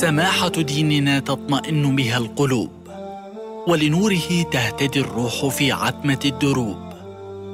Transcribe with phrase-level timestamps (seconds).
[0.00, 2.70] سماحة ديننا تطمئن بها القلوب
[3.68, 6.78] ولنوره تهتدي الروح في عتمة الدروب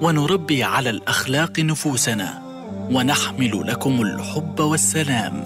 [0.03, 2.43] ونربي على الأخلاق نفوسنا
[2.91, 5.45] ونحمل لكم الحب والسلام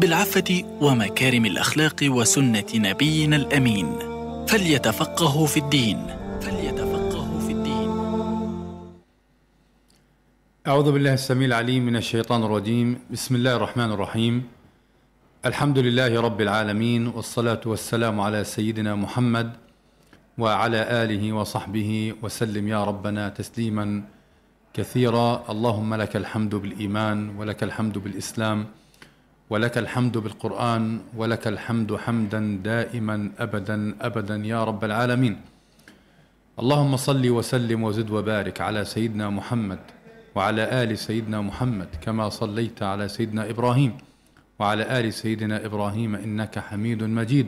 [0.00, 3.98] بالعفة ومكارم الأخلاق وسنة نبينا الأمين.
[4.48, 6.06] فليتفقهوا في الدين
[6.40, 7.90] فليتفقهوا في الدين.
[10.66, 12.98] أعوذ بالله السميع العليم من الشيطان الرجيم.
[13.10, 14.53] بسم الله الرحمن الرحيم.
[15.44, 19.52] الحمد لله رب العالمين والصلاة والسلام على سيدنا محمد
[20.38, 24.02] وعلى آله وصحبه وسلم يا ربنا تسليما
[24.74, 25.44] كثيرا.
[25.50, 28.66] اللهم لك الحمد بالإيمان ولك الحمد بالإسلام
[29.50, 35.36] ولك الحمد بالقرآن ولك الحمد حمدا دائما أبدا أبدا يا رب العالمين.
[36.58, 39.80] اللهم صل وسلم وزد وبارك على سيدنا محمد
[40.34, 44.13] وعلى آل سيدنا محمد كما صليت على سيدنا إبراهيم.
[44.58, 47.46] وعلى آل سيدنا إبراهيم إنك حميد مجيد.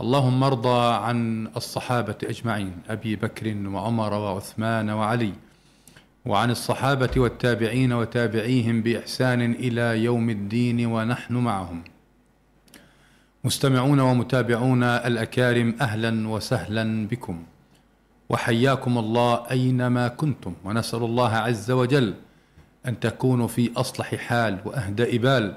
[0.00, 5.32] اللهم ارضى عن الصحابة أجمعين أبي بكر وعمر وعثمان وعلي
[6.26, 11.84] وعن الصحابة والتابعين وتابعيهم بإحسان إلى يوم الدين ونحن معهم.
[13.44, 17.42] مستمعون ومتابعون الأكارم أهلا وسهلا بكم.
[18.30, 22.14] وحياكم الله أينما كنتم ونسأل الله عز وجل
[22.86, 25.54] أن تكونوا في أصلح حال وأهدأ بال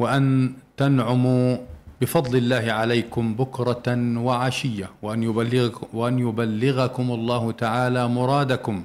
[0.00, 1.56] وأن تنعموا
[2.00, 3.86] بفضل الله عليكم بكرة
[4.26, 8.82] وعشية وأن يبلغ وأن يبلغكم الله تعالى مرادكم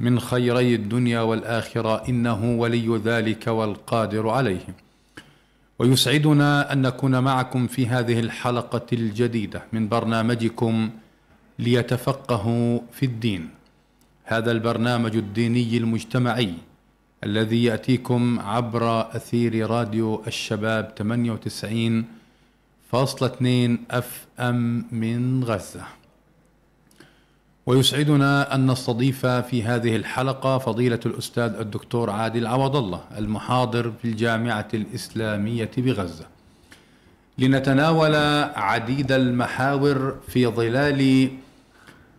[0.00, 4.66] من خيري الدنيا والآخرة إنه ولي ذلك والقادر عليه.
[5.78, 10.90] ويسعدنا أن نكون معكم في هذه الحلقة الجديدة من برنامجكم
[11.58, 13.48] ليتفقهوا في الدين.
[14.24, 16.54] هذا البرنامج الديني المجتمعي.
[17.24, 22.04] الذي يأتيكم عبر أثير راديو الشباب 98
[22.92, 25.82] فاصلة أف أم من غزة.
[27.66, 34.68] ويسعدنا أن نستضيف في هذه الحلقة فضيلة الأستاذ الدكتور عادل عوض الله المحاضر في الجامعة
[34.74, 36.26] الإسلامية بغزة.
[37.38, 38.14] لنتناول
[38.56, 41.30] عديد المحاور في ظلال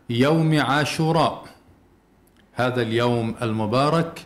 [0.09, 1.45] يوم عاشوراء.
[2.53, 4.25] هذا اليوم المبارك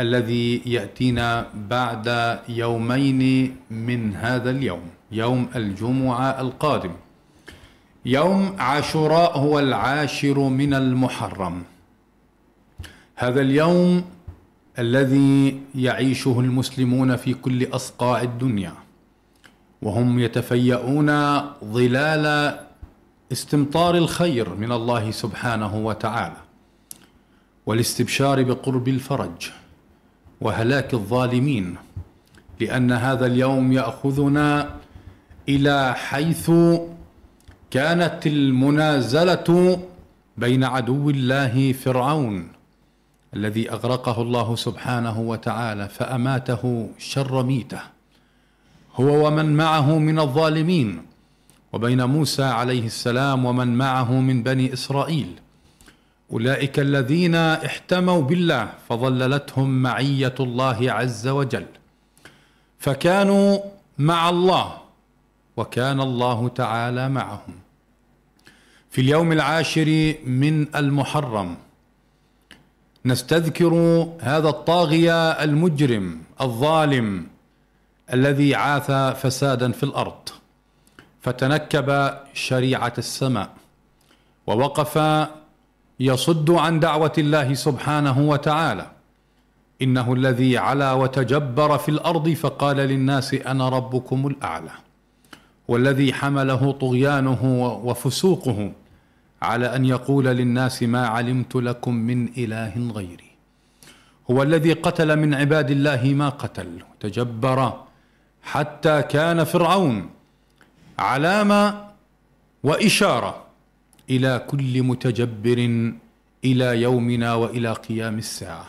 [0.00, 4.82] الذي يأتينا بعد يومين من هذا اليوم
[5.12, 6.92] يوم الجمعة القادم.
[8.04, 11.62] يوم عاشوراء هو العاشر من المحرم.
[13.16, 14.04] هذا اليوم
[14.78, 18.72] الذي يعيشه المسلمون في اصقاع أصقاع الدنيا.
[19.82, 22.58] وهم يتفيئون ظلال
[23.32, 26.36] استمطار الخير من الله سبحانه وتعالى
[27.66, 29.50] والاستبشار بقرب الفرج.
[30.40, 31.76] وهلاك الظالمين
[32.60, 34.74] لأن هذا اليوم يأخذنا
[35.48, 36.50] إلى حيث
[37.70, 39.80] كانت المنازلة
[40.36, 42.48] بين عدو الله فرعون
[43.34, 47.80] الذي أغرقه الله سبحانه وتعالى فأماته شر ميته.
[48.94, 51.02] هو ومن معه من الظالمين
[51.72, 55.43] وبين موسى عليه السلام ومن معه من بني إسرائيل.
[56.32, 61.66] أولئك الذين احتموا بالله فظللتهم معية الله عز وجل.
[62.78, 63.58] فكانوا
[63.98, 64.78] مع الله
[65.56, 67.54] وكان الله تعالى معهم.
[68.90, 71.56] في اليوم العاشر من المحرم
[73.04, 73.74] نستذكر
[74.20, 77.26] هذا الطاغية المجرم الظالم
[78.12, 80.28] الذي عاث فسادا في الأرض
[81.22, 83.50] فتنكب شريعة السماء
[84.46, 84.98] ووقف
[86.00, 88.90] يصد عن دعوة الله سبحانه وتعالى.
[89.82, 94.70] إنه الذي علا وتجبر في الأرض فقال للناس أنا ربكم الأعلى.
[95.68, 97.40] والذي حمله طغيانه
[97.84, 98.72] وفسوقه
[99.42, 103.30] على أن يقول للناس ما علمت لكم من إله غيري.
[104.30, 107.80] هو الذي قتل من عباد الله ما قتل تجبر
[108.42, 110.10] حتى كان فرعون
[110.98, 111.84] علامة
[112.62, 113.43] وإشارة
[114.10, 115.58] إلى كل متجبر
[116.44, 118.66] إلى يومنا وإلى قيام الساعة.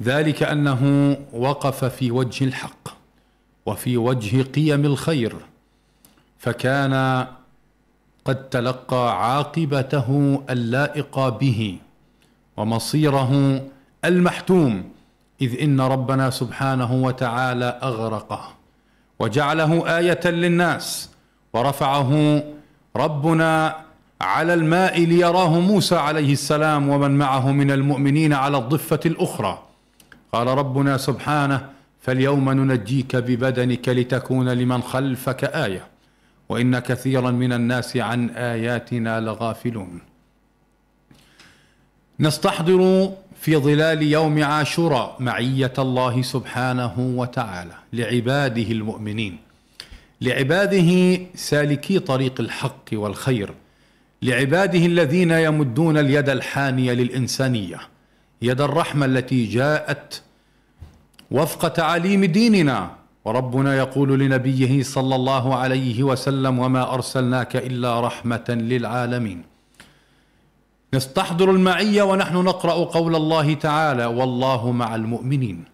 [0.00, 2.88] ذلك أنه وقف في وجه الحق
[3.66, 5.36] وفي وجه قيم الخير
[6.38, 7.26] فكان
[8.24, 11.78] قد تلقى عاقبته اللائقه به
[12.56, 13.62] ومصيره
[14.04, 14.90] المحتوم
[15.40, 18.54] إذ إن ربنا سبحانه وتعالى أغرقه
[19.18, 21.10] وجعله آية للناس
[21.52, 22.42] ورفعه
[22.96, 23.76] ربنا
[24.20, 29.62] على الماء ليراه موسى عليه السلام ومن معه من المؤمنين على الضفة الأخرى.
[30.32, 31.68] قال ربنا سبحانه
[32.00, 35.86] فاليوم ننجيك ببدنك لتكون لمن خلفك آية
[36.48, 40.00] وإن كثيرا من الناس عن آياتنا لغافلون.
[42.20, 49.38] نستحضر في ظلال يوم عاشوراء معية الله سبحانه وتعالى لعباده المؤمنين
[50.20, 53.54] لعباده سالكي طريق الحق والخير.
[54.22, 57.80] لعباده الذين يمدون اليد الحانية للإنسانية
[58.42, 60.22] يد الرحمة التي جاءت
[61.30, 62.90] وفق تعاليم ديننا.
[63.24, 69.42] وربنا يقول لنبيه صلى الله عليه وسلم وما أرسلناك إلا رحمة للعالمين.
[70.94, 75.64] نستحضر المعية ونحن نقرأ قول الله تعالى والله مع المؤمنين.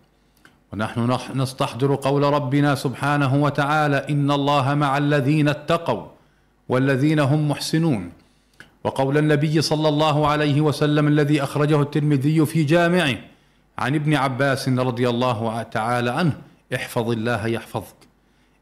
[0.73, 6.07] ونحن نستحضر قول ربنا سبحانه وتعالى إن الله مع الذين اتقوا
[6.69, 8.24] والذين هم محسنون.
[8.85, 13.17] وقول النبي صلى الله عليه وسلم الذي أخرجه الترمذي في جامعه
[13.79, 16.33] عن ابن عباس رضي الله تعالى عنه
[16.75, 17.97] احفظ الله يحفظك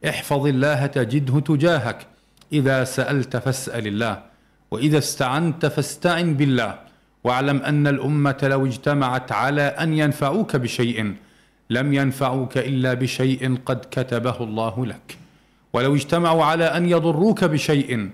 [0.08, 2.06] احفظ الله تجده تجاهك
[2.52, 4.22] إذا سألت فاسأل الله
[4.70, 6.78] وإذا استعنت فاستعن بالله
[7.24, 11.14] واعلم أن الأمة لو اجتمعت على أن ينفعوك بشيء
[11.70, 15.18] لم ينفعوك إلا بشيء قد كتبه الله لك
[15.72, 18.10] ولو اجتمعوا على أن يضروك بشيء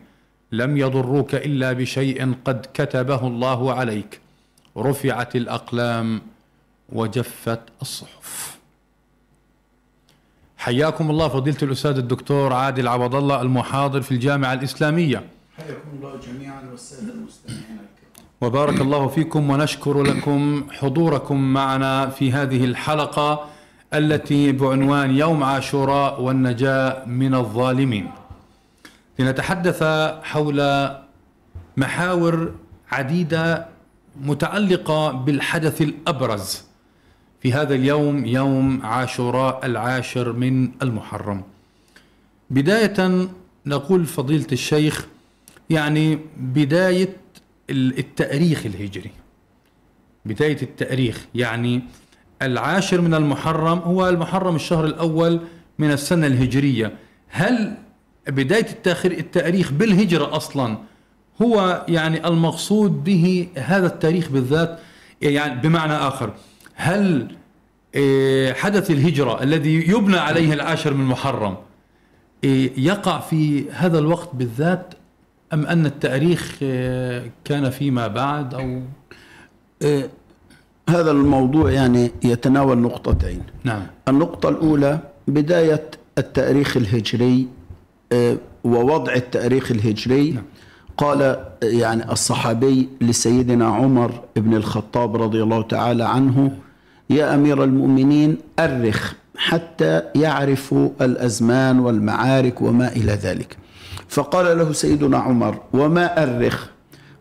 [0.52, 4.20] لم يضروك إلا بشيء قد كتبه الله عليك.
[4.76, 6.20] رفعت الأقلام
[6.92, 8.58] وجفت الصحف.
[10.58, 15.22] حياكم الله فضيلة الأستاذ الدكتور عادل عبد الله المحاضر في الجامعة الإسلامية.
[15.56, 17.78] حياكم الله جميعا والسادة المستمعين
[18.40, 23.48] وبارك الله فيكم ونشكر لكم حضوركم معنا في هذه الحلقة
[23.94, 28.10] التي بعنوان يوم عاشوراء والنجاة من الظالمين.
[29.18, 29.82] لنتحدث
[30.22, 30.88] حول
[31.76, 32.54] محاور
[32.90, 33.68] عديدة
[34.20, 36.62] متعلقة بالحدث الأبرز
[37.40, 41.42] في هذا اليوم يوم عاشوراء العاشر من المحرم.
[42.50, 43.28] بداية
[43.66, 45.06] نقول فضيلة الشيخ
[45.70, 47.16] يعني بداية
[47.70, 49.10] التأريخ الهجري.
[50.24, 51.82] بداية التأريخ يعني
[52.42, 55.40] العاشر من المحرم هو المحرم الشهر الأول
[55.78, 56.92] من السنة الهجرية.
[57.28, 57.76] هل
[58.28, 60.78] التأخير التاريخ بالهجرة أصلا.
[61.42, 64.78] هو يعني المقصود به هذا التاريخ بالذات
[65.22, 66.32] يعني بمعنى آخر.
[66.74, 67.28] هل
[67.94, 71.56] آه، حدث الهجرة الذي يبنى عليه العاشر من محرم
[72.44, 74.94] آه، يقع في هذا الوقت بالذات
[75.52, 78.82] أم أن التاريخ آه، كان فيما بعد أو؟
[80.88, 83.42] هذا الموضوع يعني يتناول نقطتين.
[83.64, 83.86] نعم.
[84.08, 84.98] النقطة الأولى
[85.28, 87.48] بداية التاريخ الهجري
[88.64, 90.30] ووضع التاريخ الهجري.
[90.30, 90.44] نعم.
[90.96, 96.52] قال يعني الصحابي لسيدنا عمر بن الخطاب رضي الله تعالى عنه
[97.10, 103.56] يا أمير المؤمنين أرخ حتى يعرفوا الأزمان والمعارك وما إلى ذلك.
[104.08, 106.66] فقال له سيدنا عمر وما أرخ؟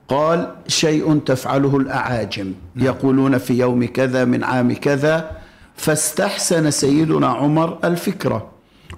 [0.08, 5.32] قال شيء تفعله الأعاجم يقولون في يوم كذا من عام كذا
[5.76, 8.48] فاستحسن سيدنا عمر الفكرة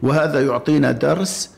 [0.03, 1.51] وهذا يعطينا درس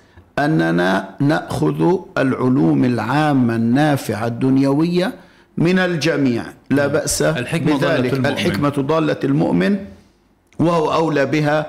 [0.45, 5.13] أننا نأخذ العلوم العامة النافعة الدنيوية
[5.57, 6.43] من الجميع.
[6.69, 8.13] لا بأس الحكمة بذلك.
[8.13, 9.77] ضالة الحكمة ضالة المؤمن
[10.59, 11.65] وهو أولى بها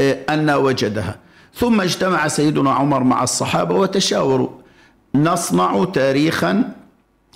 [0.00, 1.16] آه، أن وجدها.
[1.54, 4.48] ثم اجتمع سيدنا عمر مع الصحابة وتشاوروا.
[5.14, 6.70] نصنع تاريخا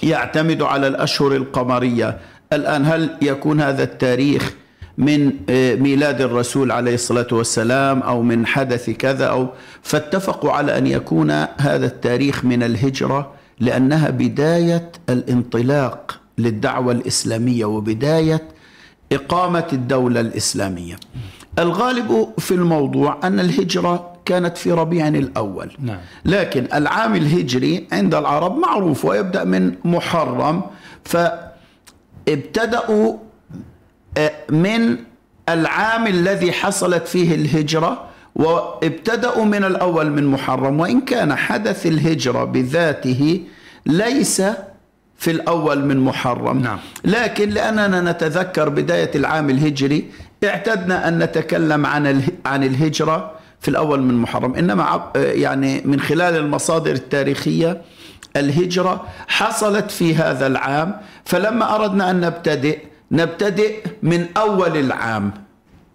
[0.02, 2.18] يعتمد على الأشهر القمرية.
[2.52, 4.52] الآن هل يكون هذا التاريخ
[4.98, 9.48] من آه، ميلاد الرسول عليه الصلاة والسلام أو من حدث كذا أو
[9.82, 18.42] فاتفقوا على أن يكون هذا التاريخ من الهجرة لأنها بداية الانطلاق للدعوة الإسلامية وبداية
[19.12, 20.96] إقامة الدولة الإسلامية
[21.58, 25.98] الغالب في الموضوع أن الهجرة كانت في ربيع الأول نعم.
[26.24, 30.62] لكن العام الهجري عند العرب معروف ويبدأ من محرم
[32.26, 33.16] فابتدأوا
[34.50, 34.96] من
[35.48, 43.40] العام الذي حصلت فيه الهجرة وابتدأوا من الأول من محرم وإن كان حدث الهجرة بذاته
[43.86, 44.42] ليس
[45.16, 46.58] في الأول من محرم.
[46.58, 46.78] نعم.
[47.04, 50.10] لكن لأننا نتذكر بداية العام الهجري
[50.44, 54.54] اعتدنا أن نتكلم عن عن الهجرة في الأول من محرم.
[54.54, 57.82] إنما يعني من خلال المصادر التاريخية
[58.36, 61.00] الهجرة حصلت في هذا العام.
[61.24, 62.78] فلما أردنا أن نبتدئ
[63.12, 65.32] نبتدئ من أول العام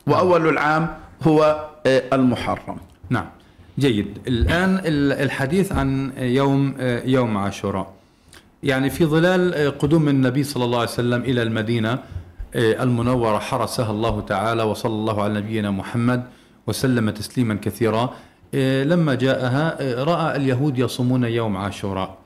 [0.07, 0.87] وأول العام
[1.23, 2.77] هو آه، المحرم.
[3.09, 3.25] نعم.
[3.79, 4.17] جيد.
[4.27, 4.81] الآن
[5.23, 7.93] الحديث عن يوم آه، يوم عاشوراء.
[8.63, 11.99] يعني في ظلال آه، قدوم النبي صلى الله عليه وسلم إلى المدينة
[12.55, 16.23] المنورة حرسها الله تعالى وصلى الله على نبينا محمد
[16.67, 18.13] وسلم تسليما كثيرا.
[18.83, 22.17] لما جاءها رأى اليهود يصومون يوم عاشوراء.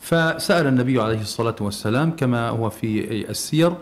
[0.00, 3.72] فسأل النبي عليه الصلاة والسلام كما هو في السير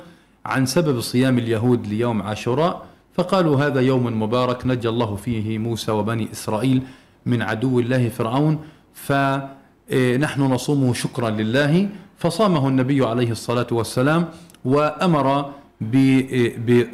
[0.49, 6.29] عن سبب صيام اليهود ليوم عاشوراء فقالوا هذا يوم مبارك نجى الله فيه موسى وبني
[6.33, 6.83] إسرائيل
[7.27, 8.59] من عدو الله فرعون
[8.95, 11.89] فنحن نصومه شكرا لله.
[12.19, 14.29] فصامه النبي عليه الصلاة والسلام
[14.65, 15.53] وأمر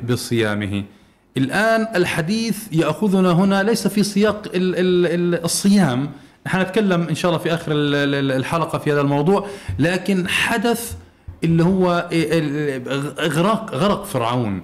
[0.08, 0.84] بصيامه.
[1.37, 6.11] الآن الحديث يأخذنا هنا ليس في سياق الصيام.
[6.46, 7.73] نحن نتكلم إن شاء الله في آخر
[8.37, 9.46] الحلقة في هذا الموضوع
[9.78, 10.96] لكن حدث
[11.44, 12.08] اللي هو
[13.18, 14.62] إغراق غرق فرعون.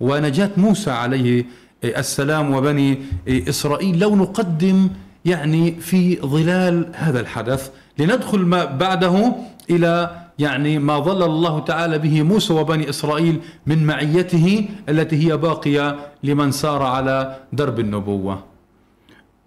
[0.00, 1.46] ونجاة موسى عليه
[1.84, 3.98] السلام وبني إسرائيل.
[3.98, 4.88] لو نقدم
[5.24, 9.34] يعني في ظلال هذا الحدث لندخل ما بعده
[9.70, 15.96] إلى يعني ما ظل الله تعالى به موسى وبني إسرائيل من معيته التي هي باقية
[16.22, 18.42] لمن سار على درب النبوة.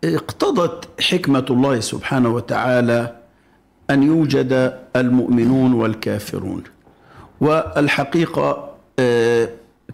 [0.04, 3.19] اقتضت حكمة الله سبحانه وتعالى
[3.90, 6.64] أن يوجد المؤمنون والكافرون.
[7.42, 8.70] والحقيقة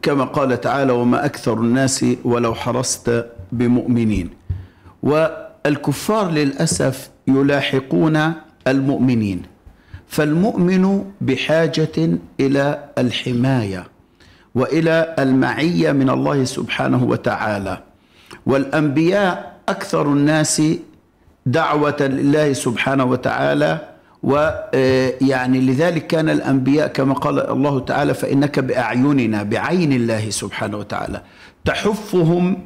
[0.01, 4.29] كما قال تعالى وما أكثر الناس ولو حرصت بمؤمنين.
[5.03, 8.33] والكفار للأسف يلاحقون
[8.67, 9.41] المؤمنين.
[10.07, 13.83] فالمؤمن بحاجة إلى الحماية
[14.55, 17.77] وإلى المعية من الله سبحانه وتعالى.
[18.45, 20.61] والأنبياء أكثر الناس
[21.45, 23.79] دعوة لله سبحانه وتعالى
[24.23, 31.21] ويعني لذلك كان الأنبياء كما قال الله تعالى فإنك بأعيننا بعين الله سبحانه وتعالى
[31.65, 32.57] تحفهم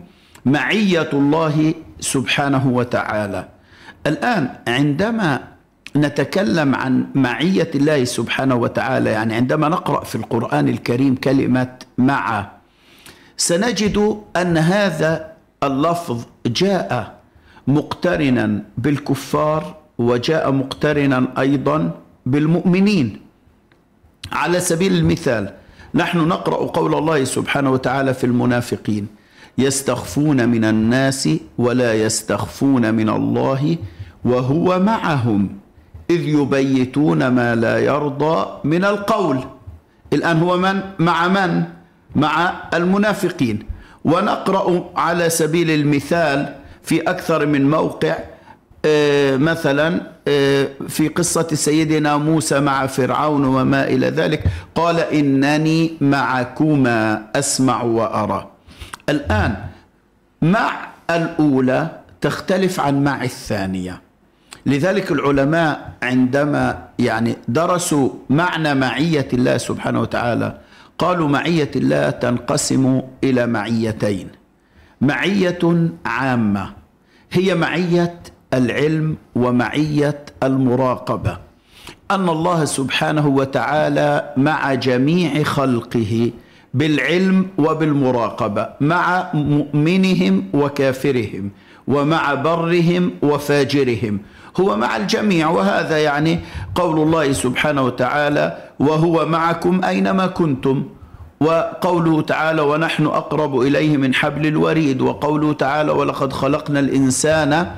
[0.46, 3.48] معية الله سبحانه وتعالى.
[4.08, 5.40] الآن عندما
[5.96, 12.48] نتكلم عن معية الله سبحانه وتعالى يعني عندما نقرأ في القرآن الكريم كلمة مع
[13.38, 15.32] سنجد أن هذا
[15.64, 17.19] اللفظ جاء
[17.70, 21.92] مقترنا بالكفار وجاء مقترنا أيضا
[22.26, 23.08] بالمؤمنين.
[24.32, 25.54] على سبيل المثال
[25.96, 29.08] نحن نقرأ قول الله سبحانه وتعالى في المنافقين
[29.58, 33.78] يستخفون من الناس ولا يستخفون من الله
[34.26, 35.50] وهو معهم
[36.10, 39.38] إذ يبيتون ما لا يرضى من القول.
[40.14, 41.64] الآن هو من؟ مع من؟
[42.16, 43.58] مع المنافقين.
[44.06, 46.56] ونقرأ على سبيل المثال
[46.90, 48.16] في أكثر من موقع
[48.86, 54.44] آه، مثلا آه، في قصة سيدنا موسى مع فرعون وما إلى ذلك
[54.76, 58.50] قال إنني معكما أسمع وأرى.
[59.10, 59.56] الآن
[60.42, 60.72] مع
[61.10, 61.90] الأولى
[62.22, 64.02] تختلف عن مع الثانية.
[64.66, 70.58] لذلك العلماء عندما يعني درسوا معنى معية الله سبحانه وتعالى
[70.98, 74.28] قالوا معية الله تنقسم إلى معيتين.
[75.02, 76.79] معية عامة.
[77.32, 78.20] هي معية
[78.54, 81.38] العلم ومعية المراقبة.
[82.12, 86.32] أن الله سبحانه وتعالى مع جميع خلقه
[86.74, 91.52] بالعلم وبالمراقبة مع مؤمنهم وكافرهم
[91.88, 94.20] ومع برهم وفاجرهم.
[94.60, 96.40] هو مع الجميع وهذا يعني
[96.76, 100.84] قول الله سبحانه وتعالى وهو معكم أينما كنتم.
[101.40, 107.72] وقوله تعالى ونحن أقرب إليه من حبل الوريد وقوله تعالى ولقد خلقنا الإنسان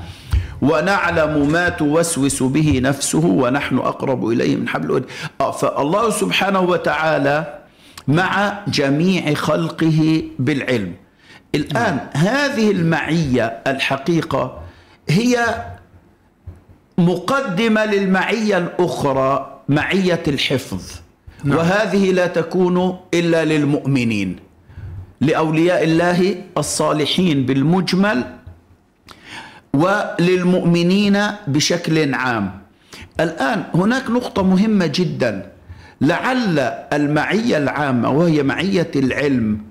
[0.62, 5.06] ونعلم ما توسوس به نفسه ونحن أقرب إليه من حبل الوريد.
[5.41, 7.60] آه فالله سبحانه وتعالى
[8.08, 10.94] مع جميع خلقه بالعلم.
[11.56, 14.62] الآن هذه المعية الحقيقة
[15.10, 15.46] هي
[16.98, 21.00] مقدمة للمعية الأخرى معية الحفظ.
[21.43, 21.57] نعم.
[21.57, 24.36] وهذه لا تكون إلا للمؤمنين
[25.21, 28.24] لأولياء الله الصالحين بالمجمل
[29.74, 31.17] وللمؤمنين
[31.48, 32.62] بشكل عام.
[33.19, 35.51] الآن هناك نقطة مهمة جدا.
[36.01, 36.60] لعل
[36.93, 39.62] المعية العامة وهي معية العلم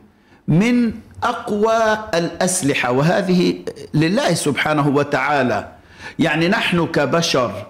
[0.49, 3.55] من أقوى الأسلحة وهذه
[3.95, 5.69] لله سبحانه وتعالى.
[6.19, 7.67] يعني نحن كبشر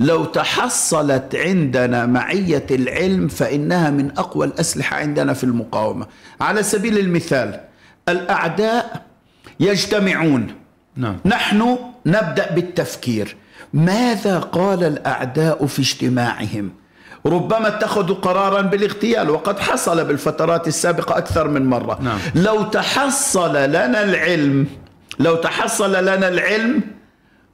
[0.00, 6.06] لو تحصلت عندنا معية العلم فإنها من أقوى الأسلحة عندنا في المقاومة.
[6.40, 7.60] على سبيل المثال
[8.08, 9.02] الأعداء
[9.60, 10.46] يجتمعون.
[10.96, 11.16] نعم.
[11.24, 13.36] نحن نبدأ بالتفكير.
[13.72, 16.70] ماذا قال الأعداء في اجتماعهم؟
[17.26, 21.98] ربما اتخذوا قرارا بالاغتيال وقد حصل بالفترات السابقة أكثر من مرة.
[22.02, 22.18] نعم.
[22.34, 24.66] لو تحصل لنا العلم
[25.18, 26.80] لو تحصل لنا العلم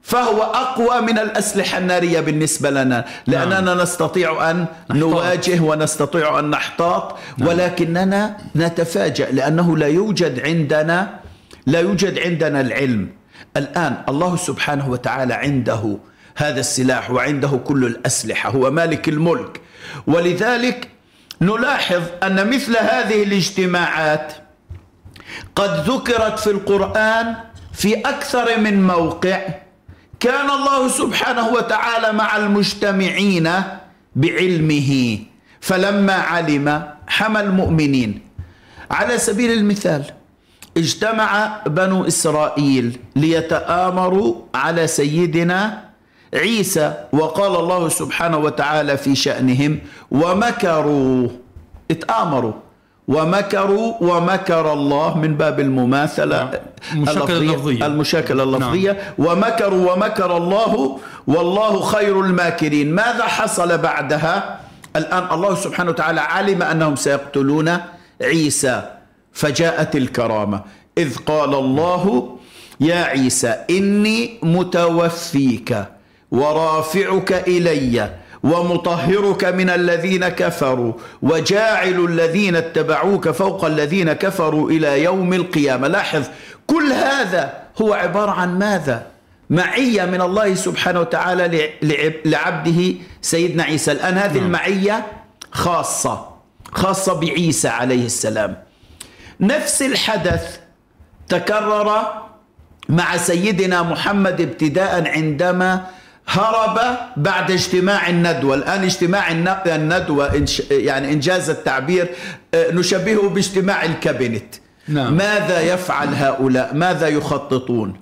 [0.01, 3.81] فهو أقوى من الأسلحة النارية بالنسبة لنا لأننا نعم.
[3.81, 4.97] نستطيع أن نحتاط.
[4.97, 7.49] نواجه ونستطيع أن نحتاط نعم.
[7.49, 11.19] ولكننا نتفاجأ لأنه لا يوجد عندنا
[11.65, 13.09] لا يوجد عندنا العلم
[13.57, 15.97] الآن الله سبحانه وتعالى عنده
[16.35, 19.61] هذا السلاح وعنده كل الأسلحة هو مالك الملك
[20.07, 20.89] ولذلك
[21.41, 24.33] نلاحظ أن مثل هذه الاجتماعات
[25.55, 27.35] قد ذكرت في القرآن
[27.73, 29.39] في أكثر من موقع
[30.21, 33.49] كان الله سبحانه وتعالى مع المجتمعين
[34.15, 34.91] بعلمه
[35.61, 36.67] فلما علم
[37.07, 38.21] حمى المؤمنين.
[38.91, 40.03] على سبيل المثال
[40.77, 45.89] اجتمع بنو إسرائيل ليتآمروا على سيدنا
[46.33, 49.79] عيسى وقال الله سبحانه وتعالى في شأنهم
[50.11, 51.27] ومكروا.
[51.91, 52.53] اتآمروا.
[53.07, 56.61] ومكروا ومكر الله من باب المماثلة
[56.93, 59.01] المشاكلة اللفظية المشاكلة اللفظية نعم.
[59.17, 62.95] ومكروا ومكر الله والله خير الماكرين.
[62.95, 64.59] ماذا حصل بعدها؟
[64.95, 67.77] الآن الله سبحانه وتعالى علم أنهم سيقتلون
[68.21, 68.81] عيسى
[69.33, 70.61] فجاءت الكرامة.
[70.97, 72.37] إذ قال الله
[72.79, 75.85] يا عيسى إني متوفيك
[76.31, 78.09] ورافعك إليّ.
[78.43, 85.87] ومطهرك من الذين كفروا وجاعل الذين اتبعوك فوق الذين كفروا إلى يوم القيامة.
[85.87, 86.23] لاحظ
[86.67, 89.07] كل هذا هو عبارة عن ماذا؟
[89.49, 91.69] معية من الله سبحانه وتعالى
[92.25, 93.91] لعبده سيدنا عيسى.
[93.91, 94.45] الآن هذه نعم.
[94.45, 95.05] المعية
[95.51, 96.27] خاصة
[96.71, 98.57] خاصة بعيسى عليه السلام.
[99.39, 100.59] نفس الحدث
[101.29, 102.21] تكرر
[102.89, 105.85] مع سيدنا محمد ابتداء عندما
[106.31, 106.79] هرب
[107.17, 108.55] بعد اجتماع الندوة.
[108.55, 109.31] الآن اجتماع
[109.65, 112.09] الندوة يعني إنجاز التعبير
[112.53, 114.55] آه، نشبهه باجتماع الكابينت.
[114.87, 115.13] نعم.
[115.13, 117.93] ماذا يفعل هؤلاء؟ ماذا يخططون؟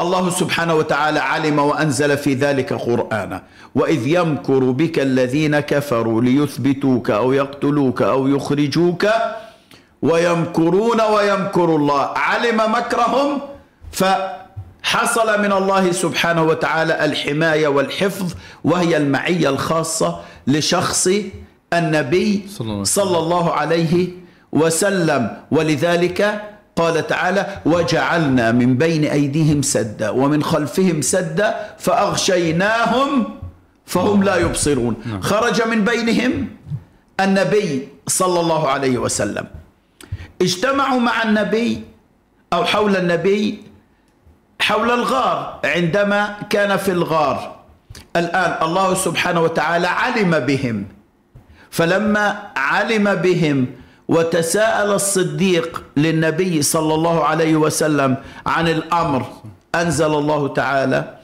[0.00, 3.42] الله سبحانه وتعالى علم وأنزل في ذلك قرآنا
[3.74, 9.06] وإذ يمكر بك الذين كفروا ليثبتوك أو يقتلوك أو يخرجوك
[10.02, 12.02] ويمكرون ويمكر الله.
[12.16, 13.40] علم مكرهم
[13.92, 14.04] ف
[14.82, 21.08] حصل من الله سبحانه وتعالى الحماية والحفظ وهي المعية الخاصة لشخص
[21.72, 22.46] النبي
[22.82, 24.08] صلى الله عليه
[24.52, 25.36] وسلم.
[25.50, 26.42] ولذلك
[26.76, 33.24] قال تعالى وجعلنا من بين أيديهم سدا ومن خلفهم سدا فأغشيناهم
[33.86, 34.94] فهم لا يبصرون.
[35.06, 35.20] نعم.
[35.20, 36.48] خرج من بينهم
[37.20, 39.46] النبي صلى الله عليه وسلم.
[40.42, 41.82] اجتمعوا مع النبي
[42.52, 43.62] أو حول النبي
[44.60, 47.56] حول الغار عندما كان في الغار.
[48.16, 50.86] الآن الله سبحانه وتعالى علم بهم.
[51.70, 53.66] فلما علم بهم
[54.08, 58.16] وتساءل الصديق للنبي صلى الله عليه وسلم
[58.46, 59.26] عن الأمر
[59.74, 61.14] أنزل الله تعالى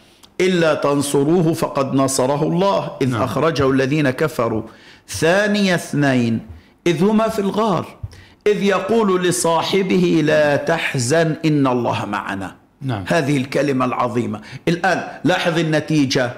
[0.40, 3.22] إلا تنصروه فقد نصره الله إذ نعم.
[3.22, 4.62] أخرجه الذين كفروا.
[5.08, 6.46] ثاني اثنين
[6.86, 7.86] إذ هما في الغار
[8.46, 12.63] إذ يقول لصاحبه لا تحزن إن الله معنا.
[12.84, 13.04] نعم.
[13.06, 14.40] هذه الكلمة العظيمة.
[14.68, 16.32] الآن لاحظ النتيجة.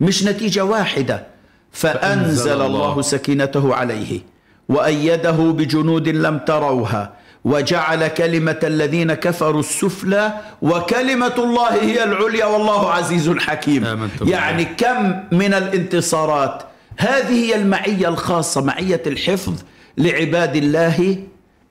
[0.00, 1.26] مش نتيجة واحدة.
[1.72, 4.20] فأنزل الله سكينته عليه
[4.68, 7.12] وأيده بجنود لم تروها
[7.44, 15.54] وجعل كلمة الذين كفروا السفلى وكلمة الله هي العليا والله عزيز حكيم يعني كم من
[15.54, 16.62] الانتصارات.
[16.96, 19.54] هذه هي المعية الخاصة معية الحفظ
[19.98, 21.16] لعباد الله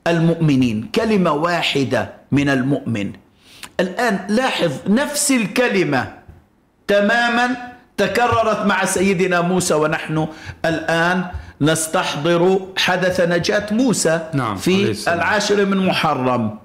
[0.07, 0.89] المؤمنين.
[0.95, 3.11] كلمة واحدة من المؤمن.
[3.79, 6.13] الآن لاحظ نفس الكلمة
[6.87, 7.55] تماما
[7.97, 10.27] تكررت مع سيدنا موسى ونحن
[10.65, 11.25] الآن
[11.61, 16.59] نستحضر حدث نجاة موسى نعم في العاشر من محرم.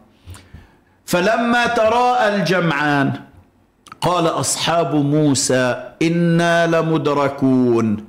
[1.07, 3.13] فلما تراءى الجمعان
[4.01, 8.05] قال أصحاب موسى إنا لمدركون.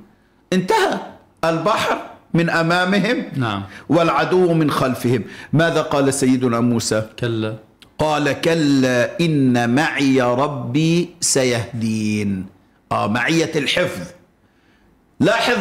[0.52, 0.98] انتهى
[1.44, 1.98] البحر
[2.34, 3.62] من أمامهم نعم.
[3.88, 5.24] والعدو من خلفهم.
[5.52, 7.65] ماذا قال سيدنا موسى؟ كلا.
[7.98, 12.46] قال كلا إن معي ربي سيهدين.
[12.92, 14.06] آه معية الحفظ.
[15.20, 15.56] لاحظ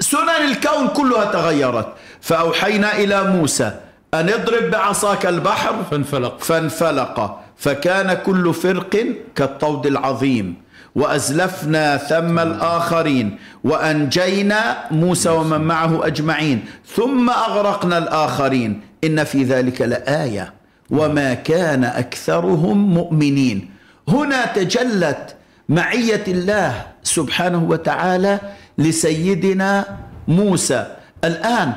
[0.00, 1.88] سنن الكون كلها تغيرت.
[2.20, 3.80] فأوحينا إلى موسى
[4.14, 6.40] أن اضرب بعصاك البحر؟ فانفلق.
[6.40, 7.40] فانفلق.
[7.56, 10.54] فكان كل فرق كالطود العظيم.
[10.94, 13.38] وأزلفنا ثم الآخرين.
[13.64, 16.64] وأنجينا موسى ومن معه أجمعين.
[16.96, 18.80] ثم أغرقنا الآخرين.
[19.04, 20.57] إن في ذلك لآية.
[20.90, 23.70] وما كان أكثرهم مؤمنين.
[24.08, 25.34] هنا تجلت
[25.68, 28.40] معية الله سبحانه وتعالى
[28.78, 29.98] لسيدنا
[30.28, 30.86] موسى.
[31.24, 31.72] الآن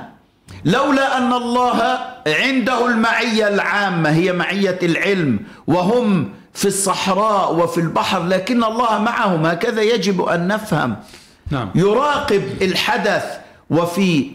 [0.65, 8.63] لولا أن الله عنده المعية العامة هي معية العلم وهم في الصحراء وفي البحر لكن
[8.63, 10.95] الله معهم هكذا يجب أن نفهم.
[11.52, 11.69] نعم.
[11.76, 13.24] يراقب الحدث
[13.69, 14.32] وفي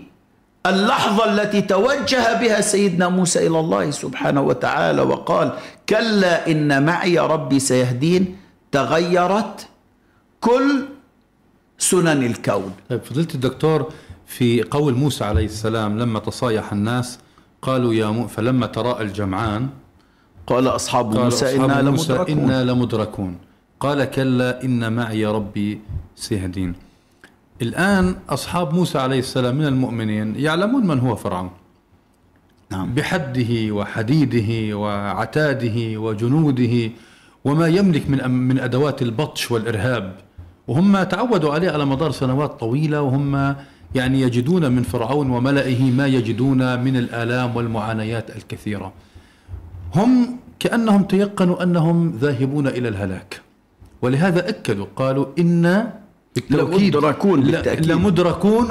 [0.66, 5.52] اللحظة التي توجه بها سيدنا موسى إلى الله سبحانه وتعالى وقال
[5.88, 8.36] كلا إن معي ربي سيهدين
[8.72, 9.68] تغيرت
[10.40, 10.84] كل
[11.78, 12.72] سنن الكون.
[12.90, 13.92] طيب فضيلة الدكتور
[14.26, 17.18] في قول موسى عليه السلام لما تصايح الناس
[17.62, 19.68] قالوا يا مو فلما تراءى الجمعان
[20.46, 22.38] قال أصحاب قال موسى أصحاب إنا موسى لمدركون.
[22.38, 23.38] إنا لمدركون.
[23.80, 25.80] قال كلا إن معي ربي
[26.16, 26.85] سيهدين.
[27.62, 31.50] الآن أصحاب موسى عليه السلام من المؤمنين يعلمون من هو فرعون
[32.70, 36.90] نعم بحده وحديده وعتاده وجنوده
[37.44, 40.16] وما يملك من من أدوات البطش والإرهاب
[40.68, 43.54] وهم تعودوا عليه على مدار سنوات طويلة وهم
[43.94, 48.92] يعني يجدون من فرعون وملئه ما يجدون من الآلام والمعانيات الكثيرة.
[49.94, 53.40] هم كأنهم تيقنوا أنهم ذاهبون إلى الهلاك.
[54.02, 55.90] ولهذا أكدوا قالوا إن
[56.40, 56.96] بالتوكيد.
[56.96, 57.86] لمدركون لا- بالتأكيد.
[57.86, 58.70] لمدركون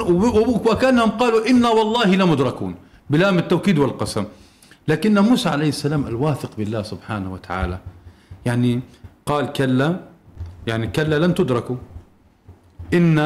[0.66, 2.74] وكأنهم قالوا إنا والله لمدركون
[3.10, 4.24] بلام التوكيد والقسم.
[4.88, 7.78] لكن موسى عليه السلام الواثق بالله سبحانه وتعالى.
[8.46, 8.80] يعني
[9.26, 10.00] قال كلا
[10.66, 11.76] يعني كلا لن تدركوا.
[12.94, 13.18] إن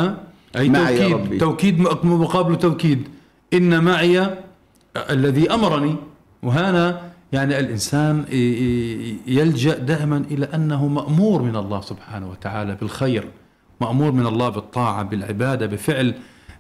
[0.57, 1.39] أي معي توكيد ربي.
[1.39, 3.09] توكيد مقابل توكيد.
[3.55, 4.37] إن معي
[5.11, 5.97] الذي أمرني.
[6.43, 7.01] وهنا
[7.33, 8.25] يعني الإنسان
[9.27, 13.29] يلجأ دائما إلى أنه مأمور من الله سبحانه وتعالى بالخير.
[13.81, 16.15] مأمور من الله بالطاعة بالعبادة بفعل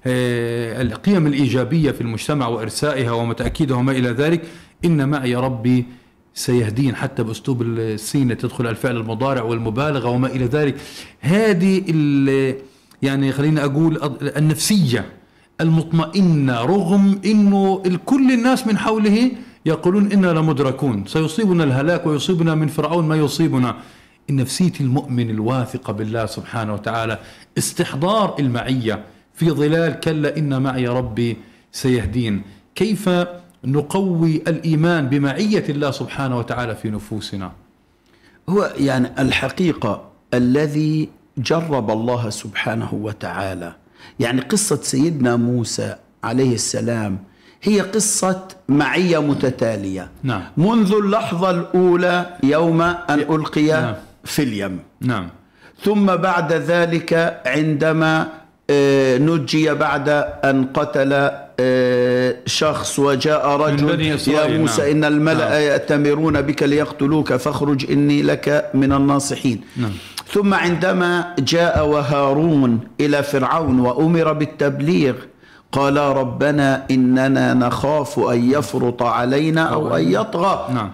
[0.07, 4.43] آه، القيم الإيجابية في المجتمع وإرسائها وتأكيدها وما إلى ذلك.
[4.85, 5.87] إن معي ربي
[6.35, 10.77] سيهدين حتى بأسلوب السين تدخل الفعل المضارع والمبالغة وما إلى ذلك.
[11.21, 11.83] هذه
[13.03, 15.05] يعني خليني أقول النفسية
[15.61, 19.31] المطمئنة رغم أنه كل الناس من حوله
[19.67, 21.05] يقولون إنا لمدركون.
[21.07, 23.77] سيصيبنا الهلاك ويصيبنا من فرعون ما يصيبنا.
[24.37, 27.19] نفسية المؤمن الواثقة بالله سبحانه وتعالى
[27.59, 31.37] استحضار المعية في ظلال كلا إن معي ربي
[31.73, 32.43] سيهدين
[32.75, 33.11] كيف
[33.65, 37.53] نقوي الإيمان بمعية الله سبحانه وتعالى في نفوسنا
[38.49, 43.73] هو يعني الحقيقة الذي جرب الله سبحانه وتعالى
[44.21, 47.19] يعني قصة سيدنا موسى عليه السلام
[47.63, 50.43] هي قصة معية متتالية نعم.
[50.57, 53.95] منذ اللحظة الأولى يوم أن ألقي نعم.
[54.25, 55.29] في اليم نعم
[55.85, 60.09] ثم بعد ذلك عندما آه، نجي بعد
[60.45, 61.31] أن قتل
[61.61, 64.91] آه، شخص وجاء رجل يا موسى نعم.
[64.91, 65.63] إن الملأ نعم.
[65.63, 69.93] يأتمرون بك ليقتلوك فاخرج إني لك من الناصحين نعم.
[70.33, 75.15] ثم عندما جاء وهارون إلى فرعون وأمر بالتبليغ
[75.73, 80.91] قال ربنا إننا نخاف أن يفرط علينا أو أن يطغى نعم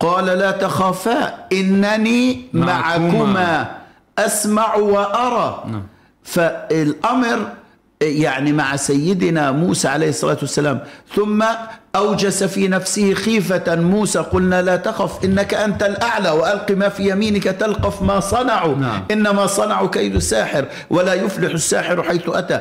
[0.00, 3.78] قال لا تخافا إنني معكما.
[4.18, 5.82] أسمع وأرى نعم.
[6.22, 7.48] فالأمر
[8.02, 10.80] يعني مع سيدنا موسى عليه الصلاة والسلام
[11.14, 11.44] ثم
[11.96, 17.44] أوجس في نفسه خيفة موسى قلنا لا تخف إنك أنت الأعلى وألق ما في يمينك
[17.44, 19.04] تلقف ما صنعوا نعم.
[19.10, 22.60] إنما صنعوا كيد ساحر ولا يفلح الساحر حيث أتى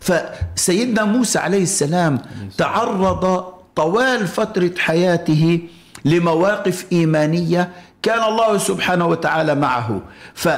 [0.00, 2.18] فسيدنا موسى عليه السلام
[2.58, 3.44] تعرض
[3.76, 5.60] طوال فترة حياته
[6.04, 7.68] لمواقف إيمانية
[8.02, 10.00] كان الله سبحانه وتعالى معه.
[10.34, 10.48] ف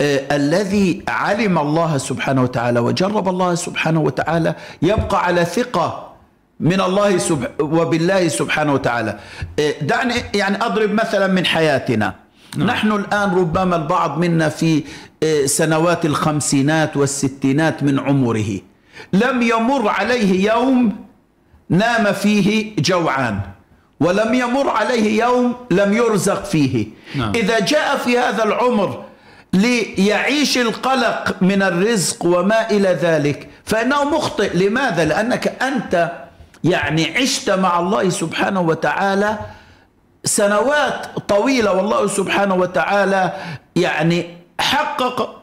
[0.00, 6.12] آه، الذي علم الله سبحانه وتعالى وجرب الله سبحانه وتعالى يبقى على ثقة
[6.60, 7.46] من الله سب...
[7.60, 9.18] وبالله سبحانه وتعالى.
[9.58, 12.14] آه، دعني يعني أضرب مثلا من حياتنا.
[12.56, 12.66] نعم.
[12.66, 14.84] نحن الآن ربما البعض منا في
[15.22, 18.60] آه، سنوات الخمسينات والستينات من عمره.
[19.12, 20.96] لم يمر عليه يوم
[21.70, 23.40] نام فيه جوعان.
[24.02, 27.32] ولم يمر عليه يوم لم يرزق فيه نعم.
[27.34, 29.04] إذا جاء في هذا العمر
[29.52, 36.12] ليعيش القلق من الرزق وما إلى ذلك فإنه مخطئ لماذا؟ لأنك أنت
[36.64, 39.38] يعني عشت مع الله سبحانه وتعالى
[40.24, 43.32] سنوات طويلة والله سبحانه وتعالى
[43.76, 45.41] يعني حقق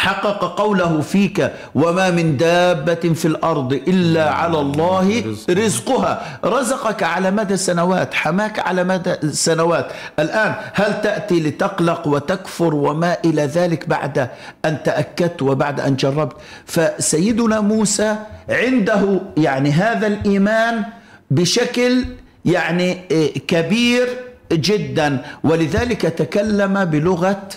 [0.00, 6.40] حقق قوله فيك وما من دابة في الأرض إلا على الله رزقها.
[6.44, 9.92] رزقك على مدى سنوات حماك على مدى سنوات.
[10.18, 14.28] الآن هل تأتي لتقلق وتكفر وما إلى ذلك بعد
[14.64, 16.36] أن تأكدت وبعد أن جربت؟
[16.66, 18.16] فسيدنا موسى
[18.48, 20.84] عنده يعني هذا الإيمان
[21.30, 22.04] بشكل
[22.44, 24.08] يعني إيه، كبير
[24.52, 25.22] جدا.
[25.44, 27.48] ولذلك تكلم بلغة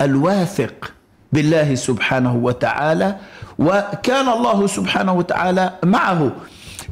[0.00, 0.99] الواثق.
[1.32, 3.16] بالله سبحانه وتعالى
[3.58, 6.30] وكان الله سبحانه وتعالى معه.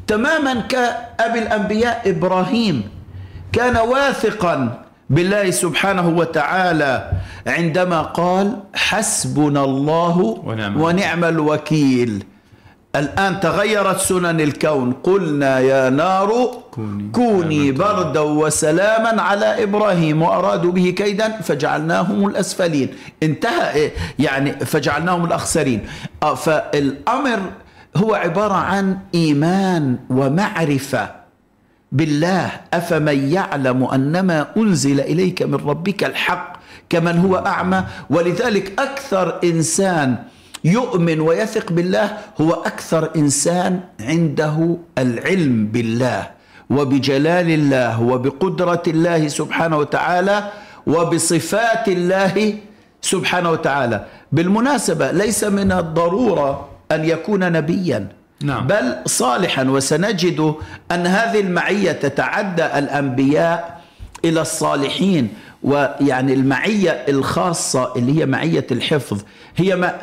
[0.07, 2.77] تماما كأبي الأنبياء إبراهيم
[3.53, 7.11] كان واثقا بالله سبحانه وتعالى
[7.47, 12.25] عندما قال حسبنا الله ونعم ونعم الوكيل.
[12.97, 14.93] الآن تغيرت سنن الكون.
[14.93, 16.31] قلنا يا نار
[16.71, 18.21] كوني كوني بردا.
[18.21, 22.89] وسلاما على إبراهيم وأرادوا به كيدا فجعلناهم الأسفلين.
[23.23, 25.87] انتهى إيه؟ يعني فجعلناهم الأخسرين.
[26.23, 27.41] آه، فالأمر
[27.97, 31.11] هو عبارة عن إيمان ومعرفة
[31.93, 32.51] بالله.
[32.75, 36.53] أفمن يعلم أنما أنزل إليك من ربك الحق
[36.91, 40.17] كمن هو أعمى؟ ولذلك أكثر إنسان
[40.65, 46.31] يؤمن ويثق بالله هو أكثر إنسان عنده العلم بالله
[46.71, 50.51] وبجلال الله وبقدرة الله سبحانه وتعالى
[50.87, 52.55] وبصفات الله
[53.01, 54.05] سبحانه وتعالى.
[54.33, 58.09] بالمناسبة ليس من الضرورة أن يكون نبيا
[58.43, 58.67] نعم.
[58.67, 59.65] بل صالحا.
[59.65, 60.55] وسنجد
[60.93, 63.81] أن هذه المعية تتعدى الأنبياء
[64.25, 65.29] إلى الصالحين.
[65.63, 69.23] ويعني المعية الخاصة اللي هي معية الحفظ
[69.57, 69.95] هي ما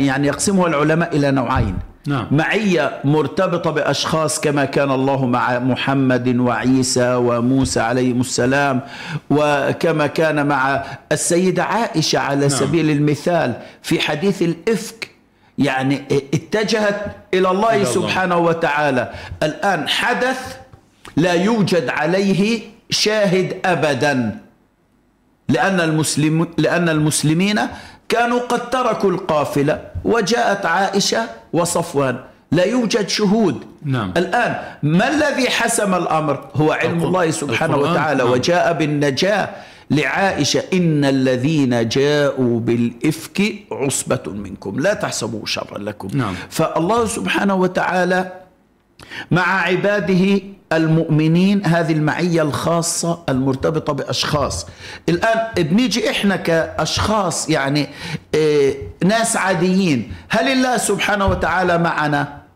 [0.00, 2.26] يعني يقسمها العلماء إلى نوعين نعم.
[2.30, 8.80] معية مرتبطة بأشخاص كما كان الله مع محمد وعيسى وموسى عليهم السلام
[9.30, 12.48] وكما كان مع السيدة عائشة على نعم.
[12.48, 15.10] سبيل المثال في حديث الإفك
[15.58, 16.02] يعني
[16.34, 17.00] اتجهت
[17.34, 17.92] إلى الله إلى الله.
[17.92, 19.10] سبحانه وتعالى
[19.42, 20.56] الآن حدث
[21.16, 24.45] لا يوجد عليه شاهد أبدا
[25.48, 27.60] لأن المسلم لأن المسلمين
[28.08, 32.16] كانوا قد تركوا القافلة وجاءت عائشة وصفوان
[32.52, 34.12] لا يوجد شهود نعم.
[34.16, 37.76] الآن ما الذي حسم الأمر هو علم الله سبحانه.
[37.76, 38.32] وتعالى نعم.
[38.32, 39.48] وجاء بالنجاة
[39.90, 46.34] لعائشة إن الذين جاءوا بالإفك عصبة منكم لا تحسبوا شرا لكم نعم.
[46.50, 48.32] فالله سبحانه وتعالى
[49.30, 50.40] مع عباده
[50.72, 54.66] المؤمنين هذه المعية الخاصة المرتبطة بأشخاص.
[55.08, 57.88] الآن بنيجي إحنا كأشخاص يعني
[58.34, 60.12] إيه ناس عاديين.
[60.28, 62.46] هل الله سبحانه وتعالى معنا؟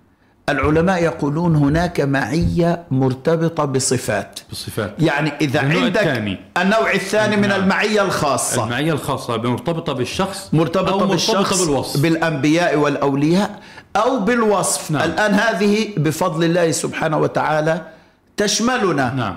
[0.48, 4.40] العلماء يقولون هناك معية مرتبطة بصفات.
[4.48, 6.38] بالصفات يعني إذا النوع عندك الثاني.
[6.59, 7.62] النوع الثاني من نعم.
[7.62, 8.64] المعية الخاصة.
[8.64, 12.00] المعية الخاصة مرتبطة بالشخص مرتبطة أو بالشخص مرتبطة بالوصف.
[12.00, 13.61] بالأنبياء والأولياء.
[14.00, 14.90] أو بالوصف.
[14.90, 15.10] نعم.
[15.10, 17.82] الآن هذه بفضل الله سبحانه وتعالى
[18.36, 19.14] تشملنا.
[19.14, 19.36] نعم.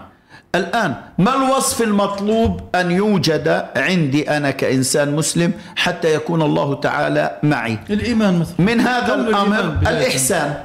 [0.56, 7.78] الآن ما الوصف المطلوب أن يوجد عندي أنا كإنسان مسلم حتى يكون الله تعالى معي؟
[7.90, 8.56] الإيمان مثلا.
[8.60, 9.78] من هذا الأمر.
[9.82, 10.64] الإحسان.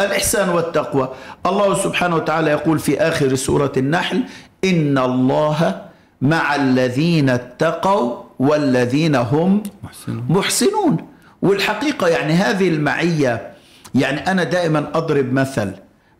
[0.00, 1.08] الإحسان والتقوى.
[1.46, 4.22] الله سبحانه وتعالى يقول في آخر سورة النحل
[4.64, 5.80] إن الله
[6.22, 11.11] مع الذين اتقوا والذين هم محسن محسنون.
[11.42, 13.52] والحقيقة يعني هذه المعية
[13.94, 15.72] يعني أنا دائما أضرب مثل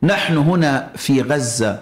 [0.03, 1.81] نحن هنا في غزة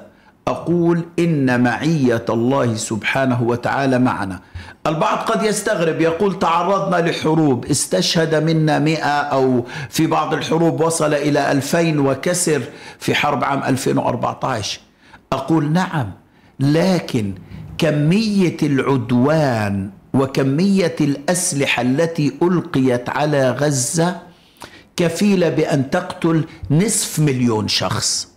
[0.49, 4.41] أقول إن معية الله سبحانه وتعالى معنا.
[4.87, 11.53] البعض قد يستغرب يقول تعرضنا لحروب استشهد منا مئة أو في بعض الحروب وصل إلى
[11.53, 12.63] ألفين وكسر
[12.99, 14.81] في حرب عام 2014
[15.33, 16.11] أقول نعم
[16.61, 17.35] لكن
[17.79, 24.17] كمية العدوان وكمية الأسلحة التي ألقيت على غزة
[24.97, 28.29] كفيلة بأن تقتل نصف مليون شخص.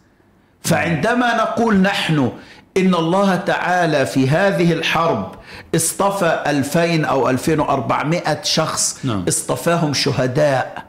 [0.62, 2.32] فعندما نقول نحن
[2.78, 5.36] إن الله تعالى في هذه الحرب
[5.76, 9.26] اصطفى 2000 أو 2400 شخص نعم.
[9.28, 10.84] اصطفاهم شهداء.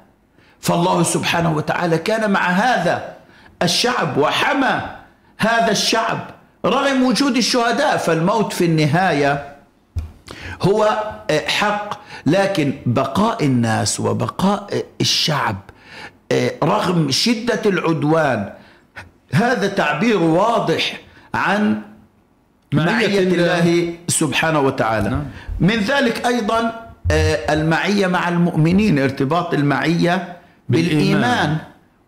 [0.60, 3.14] فالله سبحانه وتعالى كان مع هذا
[3.62, 4.80] الشعب وحمى
[5.38, 6.18] هذا الشعب
[6.66, 7.96] رغم وجود الشهداء.
[7.96, 9.53] فالموت في النهاية
[10.62, 10.88] هو
[11.46, 11.98] حق.
[12.26, 15.56] لكن بقاء الناس وبقاء الشعب
[16.64, 18.52] رغم شدة العدوان
[19.32, 21.00] هذا تعبير واضح
[21.34, 21.80] عن
[22.72, 25.08] معية ال- الله سبحانه وتعالى.
[25.10, 25.24] نعم.
[25.60, 26.72] من ذلك أيضا
[27.10, 30.36] آه، المعية مع المؤمنين ارتباط المعية
[30.68, 30.98] بالإيمان.
[30.98, 31.56] بالإيمان.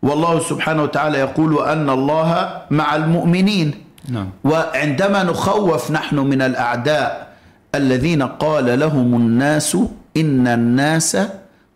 [0.03, 3.75] والله سبحانه وتعالى يقول أن الله مع المؤمنين.
[4.09, 4.31] نعم.
[4.45, 7.26] وعندما نخوف نحن من الأعداء
[7.75, 9.77] الذين قال لهم الناس
[10.17, 11.17] إن الناس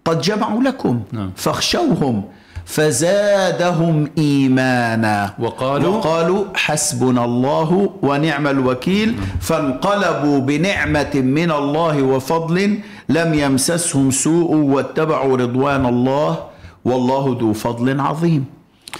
[0.05, 1.31] قد جمعوا لكم نعم.
[1.37, 2.25] فاخشوهم
[2.67, 5.35] فزادهم إيمانا.
[5.39, 15.37] وقالوا- وقالوا حسبنا الله ونعم الوكيل فانقلبوا بنعمة من الله وفضل لم يمسسهم سوء واتبعوا
[15.37, 16.39] رضوان الله
[16.85, 18.45] والله ذو فضل عظيم.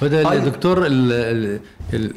[0.03, 1.61] هذا الدكتور ال- ال-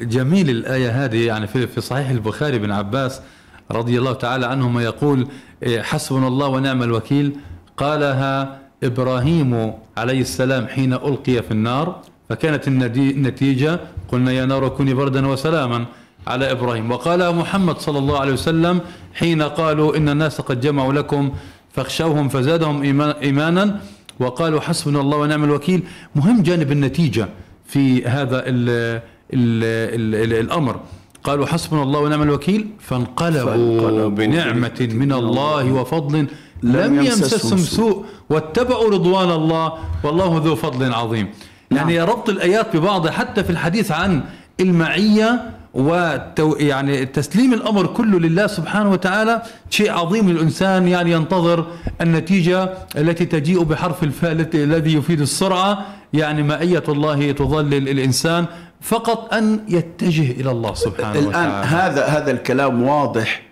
[0.02, 3.20] الجميل الآية هذه يعني في في صحيح البخاري بن عباس
[3.70, 5.28] رضي الله تعالى عنهما يقول
[5.62, 7.36] إيه، حسبنا الله ونعم الوكيل.
[7.76, 15.26] قالها إبراهيم عليه السلام حين ألقي في النار فكانت النتيجة قلنا يا نار كوني بردا
[15.26, 15.84] وسلاما
[16.26, 16.90] على إبراهيم.
[16.90, 18.80] وقال محمد صلى الله عليه وسلم
[19.14, 21.32] حين قالوا إن الناس قد جمعوا لكم
[21.72, 23.80] فاخشوهم فزادهم إيمان- إيمانا
[24.20, 25.82] وقالوا حسبنا الله ونعم الوكيل.
[26.14, 27.28] مهم جانب النتيجة
[27.66, 28.68] في هذا ال
[29.34, 30.80] ال ال ال الأمر.
[31.24, 35.72] قالوا حسبنا الله ونعم الوكيل فانقلبوا فانقلبوا بنعمة من الله.
[35.72, 36.26] وفضل
[36.62, 38.04] لم يمسسهم سوء.
[38.30, 39.72] واتبعوا رضوان الله
[40.04, 41.28] والله ذو فضل عظيم.
[41.70, 44.22] يعني ربط الآيات ببعضها حتى في الحديث عن
[44.60, 51.66] المعية وتو يعني تسليم الأمر كله لله سبحانه وتعالى شيء عظيم للإنسان يعني ينتظر
[52.00, 55.86] النتيجة التي تجيء بحرف الفاء الذي يفيد السرعة.
[56.12, 58.46] يعني معية الله تظلل الإنسان
[58.80, 63.42] فقط أن يتجه إلى الله سبحانه الآن وتعالى هذا هذا الكلام واضح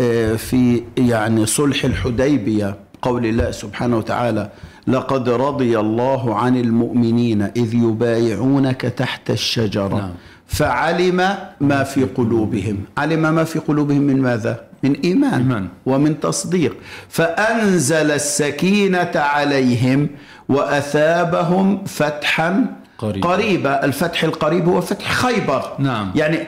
[0.00, 4.50] آه، في يعني صلح الحديبية قول الله سبحانه وتعالى
[4.86, 10.12] لقد رضي الله عن المؤمنين إذ يبايعونك تحت الشجرة نعم.
[10.46, 15.68] فعلم ما في قلوبهم علم ما في قلوبهم من ماذا؟ من إيمان, إيمان.
[15.86, 16.76] ومن تصديق
[17.08, 20.08] فأنزل السكينة عليهم
[20.48, 22.66] وأثابهم فتحا
[22.98, 23.28] قريبا.
[23.28, 25.72] قريبا الفتح القريب هو فتح خيبر.
[25.78, 26.12] نعم.
[26.14, 26.38] يعني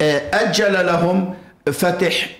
[0.00, 1.34] آه، أجل لهم
[1.72, 2.30] فتح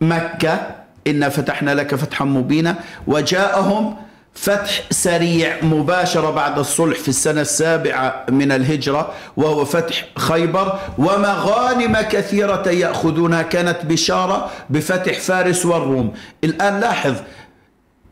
[0.00, 0.60] مكة.
[1.06, 2.76] إنا فتحنا لك فتحا مبينا.
[3.06, 3.96] وجاءهم
[4.34, 10.78] فتح سريع مباشرة بعد الصلح في السنة السابعة من الهجرة وهو فتح خيبر.
[10.98, 13.42] ومغانم كثيرة يأخذونها.
[13.42, 16.12] كانت بشارة بفتح فارس والروم.
[16.44, 17.14] الآن لاحظ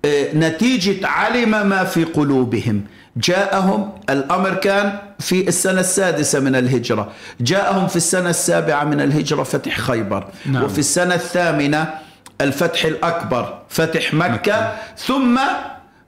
[0.04, 2.84] آه، نتيجة علم ما في قلوبهم.
[3.18, 9.78] جاءهم الأمر كان في السنة السادسة من الهجرة جاءهم في السنة السابعة من الهجرة فتح
[9.78, 10.64] خيبر نعم.
[10.64, 11.94] وفي السنة الثامنة
[12.40, 14.72] الفتح الأكبر فتح مكة, مكة.
[14.96, 15.40] ثم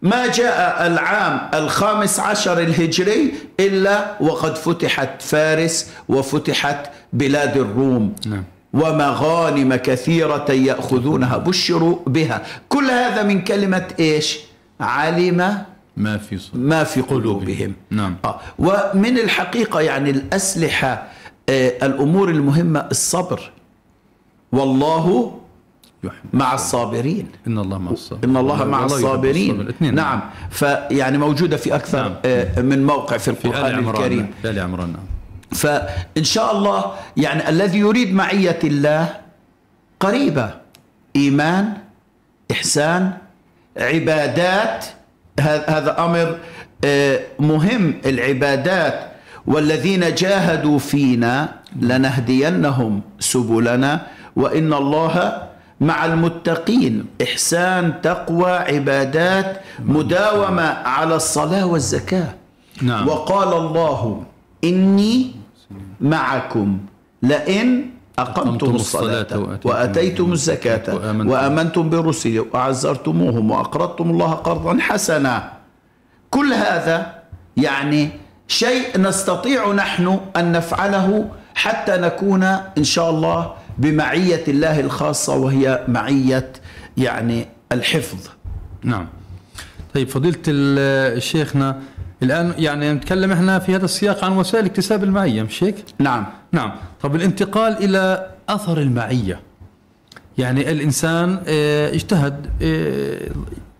[0.02, 8.44] ما جاء العام الخامس عشر الهجري إلا وقد فتحت فارس وفتحت بلاد الروم نعم.
[8.72, 14.38] ومغانم كثيرة يأخذونها بشروا بها كل هذا من كلمة إيش
[14.80, 15.64] علم
[15.96, 17.74] ما في صدق ما في قلوبهم.
[17.90, 18.16] نعم.
[18.24, 18.40] آه.
[18.58, 21.06] ومن الحقيقة يعني الأسلحة
[21.48, 23.50] آه الأمور المهمة الصبر.
[24.52, 25.36] والله
[26.32, 27.28] مع الصابرين.
[27.46, 28.30] إن الله مع الصابرين.
[28.30, 29.50] إن الله مع الصابرين.
[29.50, 29.62] الصابر.
[29.62, 29.94] الاثنين.
[29.94, 30.20] نعم.
[30.50, 32.14] فيعني موجودة في أكثر نعم.
[32.24, 33.88] آه من موقع في في القرآن عمران.
[34.02, 34.30] الكريم.
[34.42, 35.02] في آل عمران نعم.
[35.52, 39.16] فإن شاء الله يعني الذي يريد معية الله
[40.00, 40.54] قريبة.
[41.16, 41.72] إيمان
[42.50, 43.12] إحسان
[43.76, 44.86] عبادات
[45.40, 46.36] هذا أمر
[46.84, 47.94] آه، مهم.
[48.06, 49.00] العبادات
[49.46, 51.48] والذين جاهدوا فينا
[51.80, 55.42] لنهدينهم سبلنا وإن الله
[55.80, 57.06] مع المتقين.
[57.22, 62.34] إحسان تقوى عبادات مداومة على الصلاة والزكاة.
[62.82, 63.08] نعم.
[63.08, 64.22] وقال الله
[64.64, 65.30] إني
[66.00, 66.78] معكم
[67.22, 67.90] لئن
[68.22, 70.94] أقمتم الصلاة وأتيتم الزكاة.
[71.28, 75.52] وآمنتم برسلي وأعزرتموهم وأقرضتم الله قرضا حسنا
[76.30, 77.14] كل هذا
[77.56, 78.10] يعني
[78.48, 82.42] شيء نستطيع نحن أن نفعله حتى نكون
[82.78, 86.52] إن شاء الله بمعية الله الخاصة وهي معية
[86.96, 88.18] يعني الحفظ
[88.84, 89.06] نعم
[89.94, 91.80] طيب فضيلة شيخنا
[92.22, 96.72] الآن يعني نتكلم إحنا في هذا السياق عن وسائل اكتساب المعية مش هيك؟ نعم نعم.
[97.02, 99.40] طب الانتقال إلى أثر المعية.
[100.38, 102.46] يعني الإنسان آه، اجتهد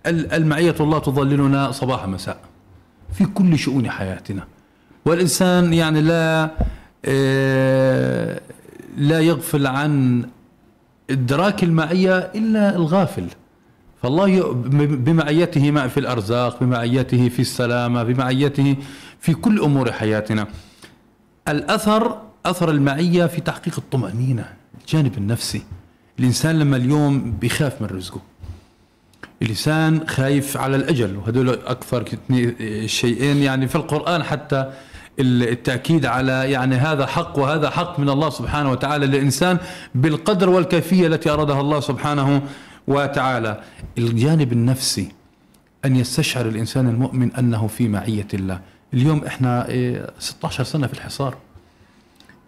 [0.06, 2.36] ال- المعية الله تظللنا صباح مساء
[3.12, 4.44] في كل شؤون حياتنا.
[5.04, 6.50] والإنسان يعني لا
[7.04, 8.40] آه،
[8.96, 10.22] لا يغفل عن
[11.10, 13.26] إدراك المعية إلا الغافل.
[14.02, 14.52] فالله
[14.84, 18.76] بمعيته مع- في الأرزاق بمعيته في السلامة بمعيته
[19.20, 20.46] في كل أمور حياتنا.
[21.48, 24.44] الأثر أثر المعية في تحقيق الطمأنينة
[24.80, 25.62] الجانب النفسي.
[26.18, 28.20] الإنسان لما اليوم بيخاف من رزقه.
[29.42, 31.48] الإنسان خايف على الأجل وهدول
[32.02, 34.72] كتني- شيئين يعني في القرآن حتى
[35.18, 39.58] التأكيد على يعني هذا حق وهذا حق من الله سبحانه وتعالى للإنسان
[39.94, 42.42] بالقدر والكيفية التي أرادها الله سبحانه
[42.86, 43.60] وتعالى.
[43.98, 45.08] الجانب النفسي
[45.84, 48.60] أن يستشعر الإنسان المؤمن أنه في معية الله.
[48.94, 49.24] اليوم
[49.68, 51.36] إيه، 16 سنة في الحصار.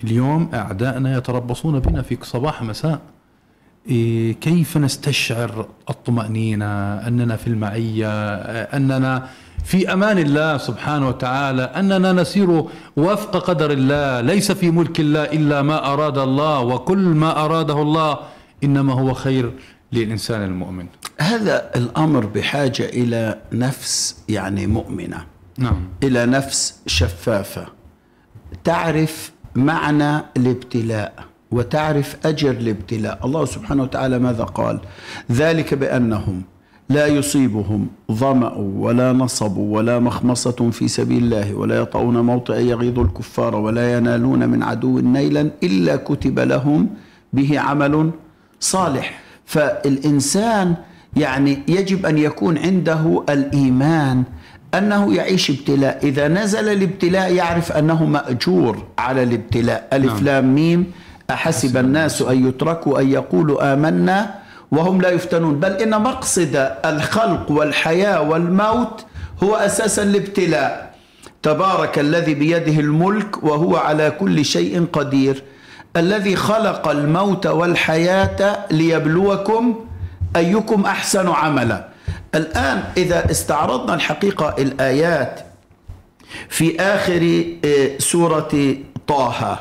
[0.05, 3.01] اليوم أعدائنا يتربصون بنا في صباح مساء.
[3.89, 9.29] إيه، كيف نستشعر الطمأنينة؟ أننا في المعية أننا
[9.65, 12.65] في أمان الله سبحانه وتعالى أننا نسير
[12.97, 18.19] وفق قدر الله ليس في ملك الله إلا ما أراد الله وكل ما أراده الله
[18.65, 19.53] إنما هو خير
[19.93, 20.87] للإنسان المؤمن.
[21.19, 25.27] هذا الأمر بحاجة إلى نفس يعني مؤمنة
[25.59, 25.89] نعم.
[26.03, 27.67] إلى نفس شفافة.
[28.65, 31.13] تعرف معنى الابتلاء
[31.51, 33.19] وتعرف أجر الابتلاء.
[33.25, 34.81] الله سبحانه وتعالى ماذا قال؟
[35.33, 36.43] ذلك بأنهم
[36.89, 43.57] لا يصيبهم ظمأ ولا نصب ولا مخمصة في سبيل الله ولا يطعون موطئا يغيظ الكفار
[43.57, 46.89] ولا ينالون من عدو نيلا إلا كتب لهم
[47.33, 48.11] به عمل
[48.61, 49.21] صالح.
[49.47, 50.75] فالإنسان
[51.17, 54.23] يعني يجب أن يكون عنده الإيمان
[54.75, 55.99] أنه يعيش ابتلاء.
[56.03, 59.89] إذا نزل الابتلاء يعرف أنه مأجور على الابتلاء.
[59.93, 60.25] ألف نعم.
[60.25, 60.93] لام ميم.
[61.31, 64.35] أحسب الناس أن يتركوا أن يقولوا آمنا
[64.73, 65.61] وهم لا يفتنون.
[65.61, 69.05] بل إن مقصد الخلق والحياة والموت
[69.43, 70.93] هو أساسا الابتلاء.
[71.43, 75.43] تبارك الذي بيده الملك وهو على كل شيء قدير.
[75.97, 79.75] الذي خلق الموت والحياة ليبلوكم
[80.37, 81.92] أيكم أحسن عملا.
[82.35, 85.41] الآن إذا استعرضنا الحقيقة الآيات
[86.49, 88.75] في آخر آه، سورة
[89.07, 89.59] طه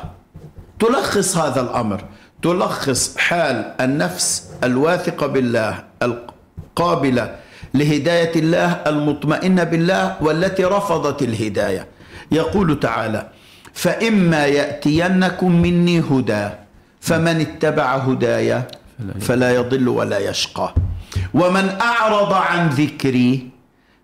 [0.78, 2.04] تلخص هذا الأمر
[2.42, 7.36] تلخص حال النفس الواثقة بالله القابلة
[7.74, 11.86] لهداية الله المطمئنة بالله والتي رفضت الهداية.
[12.32, 13.28] يقول تعالى
[13.72, 16.48] فإما يأتينكم مني هدى
[17.00, 18.68] فمن اتبع هدايا
[19.20, 20.74] فلا يضل ولا يشقى.
[21.34, 23.48] ومن أعرض عن ذكري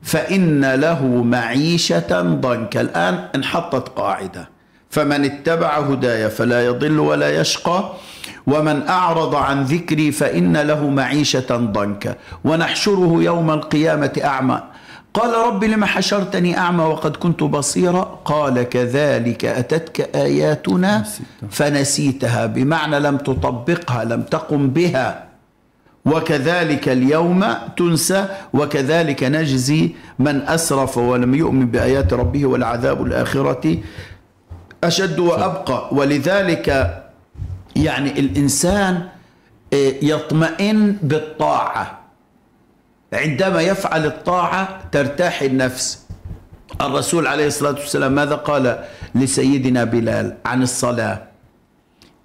[0.03, 2.81] فإن له معيشة ضنكا.
[2.81, 4.49] الآن انحطت قاعدة.
[4.91, 7.93] فمن اتبع هدايا فلا يضل ولا يشقى.
[8.47, 12.15] ومن أعرض عن ذكري فإن له معيشة ضنكا.
[12.45, 14.63] ونحشره يوم القيامة أعمى.
[15.15, 21.05] قال رب لم حشرتني أعمى وقد كنت بصيرا؟ قال كذلك أتتك آياتنا
[21.51, 22.47] فنسيتها.
[22.47, 25.28] بمعنى لم تطبقها لم تقم بها.
[26.09, 27.45] وكذلك اليوم
[27.77, 33.79] تنسى وكذلك نجزي من أسرف ولم يؤمن بآيات ربه والعذاب الآخرة
[34.85, 35.89] أشد وأبقى.
[35.93, 36.67] ولذلك
[37.77, 38.95] يعني الإنسان
[39.73, 41.99] آه، يطمئن بالطاعة.
[43.13, 46.07] عندما يفعل الطاعة ترتاح النفس.
[46.81, 48.85] الرسول عليه الصلاة والسلام ماذا قال
[49.15, 51.23] لسيدنا بلال عن الصلاة؟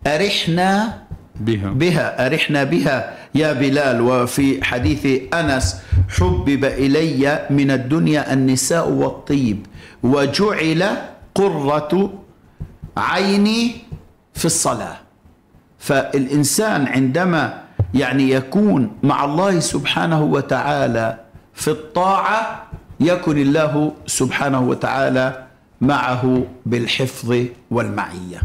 [0.08, 1.04] أرحنا
[1.40, 1.70] بها.
[1.70, 3.14] بها أرحنا بها.
[3.36, 9.66] يا بلال وفي حديث أنس حبب إلي من الدنيا النساء والطيب
[10.04, 10.84] وجعل
[11.36, 12.14] قرة
[12.98, 13.76] عيني
[14.34, 14.98] في الصلاة.
[15.80, 17.64] فالإنسان عندما
[17.94, 21.18] يعني يكون مع الله سبحانه وتعالى
[21.54, 22.64] في الطاعة
[23.00, 25.44] يكن الله سبحانه وتعالى
[25.82, 27.36] معه بالحفظ
[27.72, 28.42] والمعية.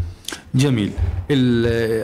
[0.55, 0.91] جميل.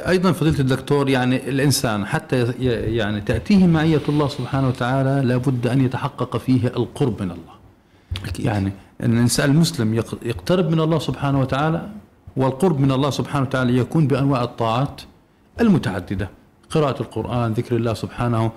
[0.08, 2.54] أيضا فضيلة الدكتور يعني الإنسان حتى
[2.96, 7.56] يعني تأتيه معية الله سبحانه وتعالى لابد أن يتحقق فيه القرب من الله.
[8.26, 8.46] أكيد.
[8.46, 8.72] يعني
[9.04, 11.88] إن الإنسان المسلم يق- يقترب من الله سبحانه وتعالى
[12.38, 15.02] والقرب من الله سبحانه وتعالى يكون بأنواع الطاعات
[15.62, 16.30] المتعددة.
[16.70, 18.52] قراءة القرآن ذكر الله سبحانه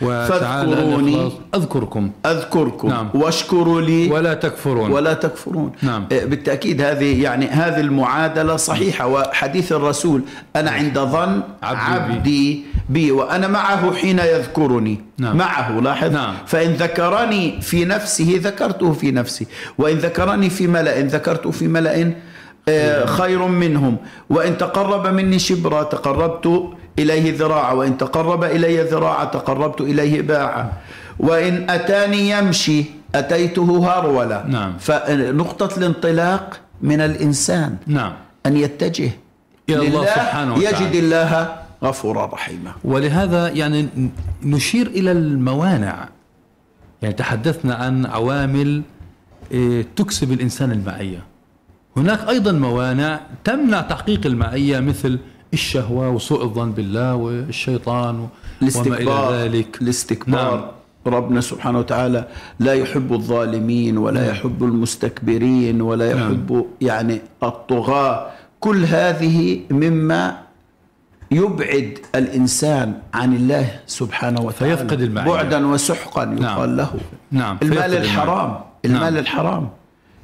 [0.00, 1.32] فاذكروني.
[1.54, 3.08] أذكركم أذكركم نعم.
[3.14, 6.06] واشكروا لي ولا تكفرون ولا تكفرون نعم.
[6.12, 10.22] آه، بالتأكيد هذه يعني هذه المعادلة صحيحة وحديث الرسول
[10.56, 12.14] أنا عند ظن عبدي بي.
[12.14, 15.36] عبدي بي وأنا معه حين يذكرني نعم.
[15.36, 16.34] معه لاحظ نعم.
[16.46, 19.46] فإن ذكرني في نفسه ذكرته في نفسي
[19.78, 22.12] وإن ذكرني في ملأ ذكرته في ملأ
[22.68, 23.96] آه، خير منهم
[24.30, 30.72] وإن تقرب مني شبرا تقربت إليه ذراعا وإن تقرب إلي ذراعا تقربت إليه باعا
[31.18, 32.84] وإن أتاني يمشي
[33.14, 34.78] أتيته هرولا نعم.
[34.78, 37.76] فنقطة الانطلاق من الإنسان.
[37.86, 38.12] نعم.
[38.46, 39.10] أن يتجه.
[39.68, 40.86] إلى الله لله سبحانه وتعالى.
[40.86, 42.72] يجد الله غفورا رحيما.
[42.84, 43.88] ولهذا يعني
[44.42, 46.08] نشير إلى الموانع.
[47.02, 48.82] يعني تحدثنا عن عوامل
[49.52, 51.22] إيه، تكسب الإنسان المعية.
[51.96, 55.18] هناك أيضا موانع تمنع تحقيق المعية مثل
[55.54, 58.28] الشهوة وسوء الظن بالله والشيطان و-
[58.76, 60.64] وما إلى ذلك الاستكبار نعم.
[61.14, 62.28] ربنا سبحانه وتعالى
[62.60, 64.30] لا يحب الظالمين ولا نعم.
[64.30, 66.18] يحب المستكبرين ولا نعم.
[66.32, 68.30] يحب يعني الطغاة
[68.60, 70.36] كل هذه مما
[71.30, 75.30] يبعد الإنسان عن الله سبحانه وتعالى فيفقد المعية.
[75.32, 76.90] بعدا وسحقا يقال له
[77.30, 78.02] نعم المال فيفقد المعية.
[78.12, 79.16] الحرام المال نعم.
[79.16, 79.68] الحرام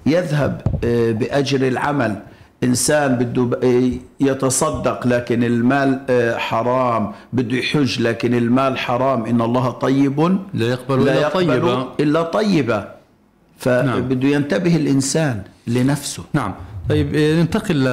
[0.07, 2.22] يذهب آه، بأجر العمل
[2.65, 3.91] إنسان بده آه،
[4.21, 9.25] يتصدق لكن المال آه، حرام بده يحج لكن المال حرام.
[9.27, 12.89] إن الله طيب لا يقبل لا الا يقبل طيبا إلا طيبة.
[13.59, 16.23] فبده ينتبه الإنسان لنفسه.
[16.33, 16.55] نعم.
[16.89, 17.85] طيب إيه، ننتقل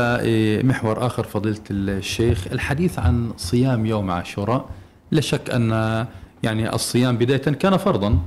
[0.61, 2.47] لمحور آخر فضيلة الشيخ.
[2.51, 4.65] الحديث عن صيام يوم عاشوراء.
[5.11, 6.05] لا شك أن
[6.43, 8.20] يعني الصيام بداية كان فرضا.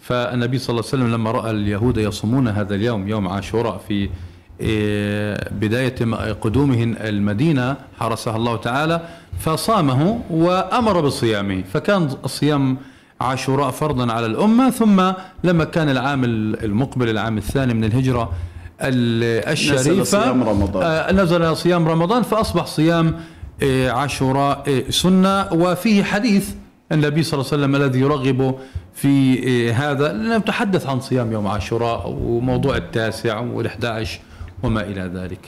[0.00, 4.10] فالنبي صلى الله عليه وسلم لما رأى اليهود يصومون هذا اليوم يوم عاشوراء في إيه،
[5.50, 5.94] بداية
[6.32, 9.00] قدومه المدينة حرسها الله تعالى
[9.38, 11.62] فصامه وأمر بصيامه.
[11.72, 12.76] فكان صيام
[13.20, 15.12] عاشوراء فرضا على الأمة ثم
[15.44, 18.32] لما كان العام المقبل العام الثاني من الهجرة
[18.82, 20.82] الشريفة نزل صيام رمضان.
[20.82, 23.20] آه، نزل صيام رمضان فأصبح صيام
[23.62, 25.52] إيه، عاشوراء إيه، سنة.
[25.52, 26.50] وفيه حديث
[26.92, 28.54] النبي صلى الله عليه وسلم الذي يرغب
[28.94, 30.12] في إيه، هذا.
[30.12, 33.88] نتحدث عن صيام يوم عاشوراء وموضوع التاسع والإحدى
[34.62, 35.38] وما إلى ذلك.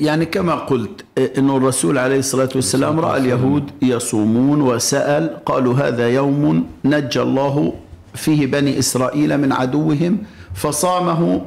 [0.00, 1.04] يعني كما قلت
[1.38, 7.72] أن الرسول عليه الصلاة والسلام رأى اليهود يصومون وسأل قالوا هذا يوم نجى الله
[8.14, 10.18] فيه بني إسرائيل من عدوهم
[10.54, 11.42] فصامه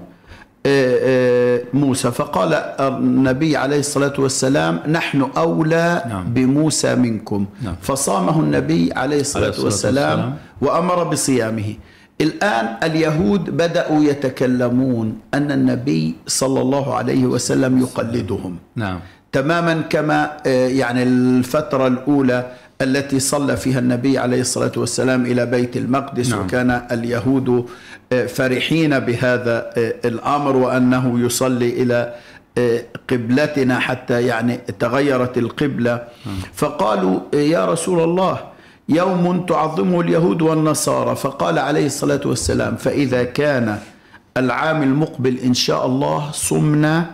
[0.67, 2.11] آه، موسى.
[2.11, 6.23] فقال النبي عليه الصلاة والسلام نحن أولى نعم.
[6.33, 7.45] بموسى منكم.
[7.61, 7.75] نعم.
[7.81, 10.37] فصامه النبي عليه الصلاة, عليه الصلاة والسلام, والسلام.
[10.61, 11.73] وأمر بصيامه.
[12.21, 18.99] الآن اليهود بدأوا يتكلمون أن النبي صلى الله عليه وسلم يقلدهم نعم
[19.31, 22.51] تماما كما آه، يعني الفترة الأولى
[22.81, 26.45] التي صلى فيها النبي عليه الصلاة والسلام إلى بيت المقدس نعم.
[26.45, 27.65] وكان اليهود
[28.11, 32.13] آه، فرحين بهذا آه، الأمر وأنه يصلي إلى
[33.09, 36.35] قبلتنا حتى يعني تغيرت القبلة نعم.
[36.53, 38.54] فقالوا يا رسول الله
[38.89, 41.15] يوم تعظمه اليهود والنصارى.
[41.15, 43.79] فقال عليه الصلاة والسلام فإذا كان
[44.37, 47.05] العام المقبل إن شاء الله صمنا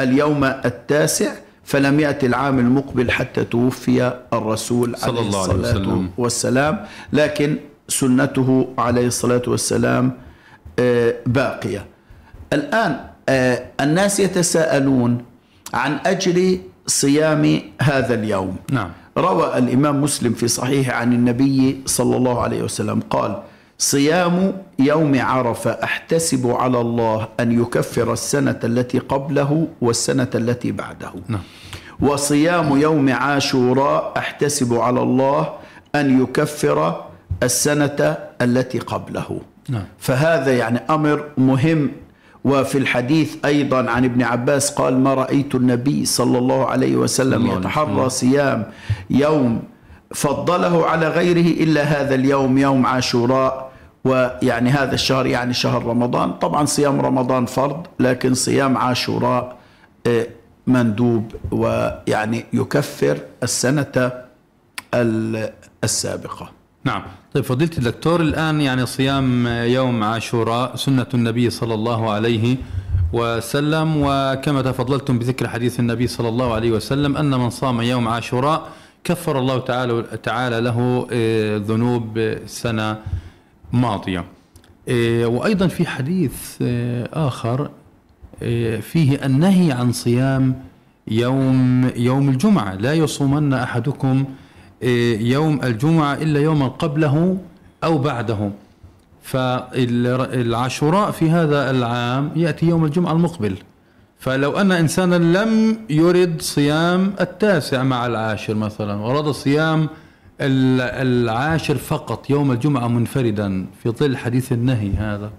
[0.00, 1.32] اليوم التاسع
[1.64, 6.10] فلم يأتي العام المقبل حتى توفي الرسول صلى عليه الله الصلاة عليه وسلم.
[6.18, 6.84] والسلام.
[7.12, 7.56] لكن
[7.88, 10.12] سنته عليه الصلاة والسلام
[10.78, 11.86] آه، باقية.
[12.52, 15.24] الآن آه، الناس يتساءلون
[15.74, 18.56] عن أجل صيام هذا اليوم.
[18.72, 18.90] نعم.
[19.18, 23.42] روى الإمام مسلم في صحيح عن النبي صلى الله عليه وسلم قال
[23.78, 31.40] صيام يوم عرفة أحتسب على الله أن يكفر السنة التي قبله والسنة التي بعده نعم.
[32.00, 35.52] وصيام يوم عاشوراء أحتسب على الله
[35.94, 37.04] أن يكفر
[37.42, 39.84] السنة التي قبله نعم.
[39.98, 41.90] فهذا يعني أمر مهم
[42.46, 48.08] وفي الحديث أيضا عن ابن عباس قال ما رأيت النبي صلى الله عليه وسلم يتحرى
[48.08, 48.66] صيام
[49.10, 49.62] يوم
[50.14, 53.66] فضله على غيره إلا هذا اليوم يوم عاشوراء.
[54.04, 56.32] ويعني هذا الشهر يعني شهر رمضان.
[56.32, 59.56] طبعا صيام رمضان فرض لكن صيام عاشوراء
[60.06, 60.26] آه،
[60.66, 64.12] مندوب ويعني يكفر السنة
[65.84, 66.55] السابقة.
[66.86, 67.02] نعم.
[67.34, 72.56] طيب فضيلة الدكتور الآن يعني صيام يوم عاشوراء سنة النبي صلى الله عليه
[73.12, 78.68] وسلم وكما تفضلتم بذكر حديث النبي صلى الله عليه وسلم أن من صام يوم عاشوراء
[79.04, 82.98] كفر الله تعالى تعالى له آه، ذنوب سنة
[83.72, 84.24] ماضية.
[84.88, 86.32] آه، وأيضا في حديث
[86.62, 87.70] آه، آخر
[88.80, 90.62] فيه النهي عن صيام
[91.08, 92.74] يوم يوم الجمعة.
[92.74, 94.24] لا يصومن أحدكم
[95.20, 97.38] يوم الجمعة إلا يوما قبله
[97.84, 98.50] أو بعده
[99.22, 103.56] فالعاشوراء في هذا العام يأتي يوم الجمعة المقبل
[104.18, 109.88] فلو أن إنسانا لم يرد صيام التاسع مع العاشر مثلا ورد صيام
[110.40, 115.30] العاشر فقط يوم الجمعة منفردا في ظل حديث النهي هذا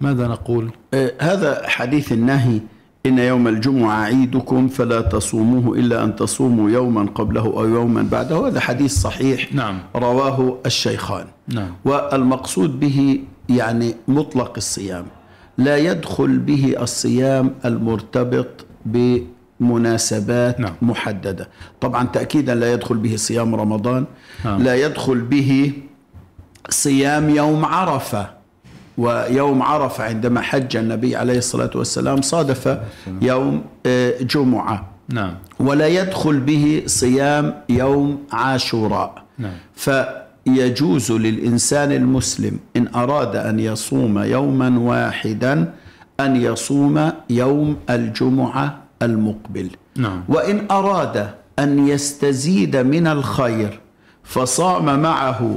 [0.00, 2.60] ماذا نقول؟ إيه، هذا حديث النهي
[3.06, 8.60] إن يوم الجمعة عيدكم فلا تصوموه إلا أن تصوموا يوما قبله أو يوما بعده هذا
[8.60, 9.78] حديث صحيح نعم.
[9.96, 11.70] رواه الشيخان نعم.
[11.84, 15.04] والمقصود به يعني مطلق الصيام
[15.58, 20.74] لا يدخل به الصيام المرتبط بمناسبات نعم.
[20.82, 21.48] محددة
[21.80, 24.04] طبعا تأكيدا لا يدخل به صيام رمضان
[24.44, 24.62] نعم.
[24.62, 25.72] لا يدخل به
[26.70, 28.35] صيام يوم عرفة
[28.98, 32.78] ويوم عرفة عندما حج النبي عليه الصلاة والسلام صادف
[33.22, 34.88] يوم آه، جمعة.
[35.08, 35.34] نعم.
[35.60, 39.22] ولا يدخل به صيام يوم عاشوراء.
[39.38, 39.52] نعم.
[39.74, 45.72] فيجوز للإنسان المسلم إن أراد أن يصوم يوما واحدا
[46.20, 49.70] أن يصوم يوم الجمعة المقبل.
[49.96, 50.24] نعم.
[50.28, 53.80] وإن أراد أن يستزيد من الخير
[54.24, 55.56] فصام معه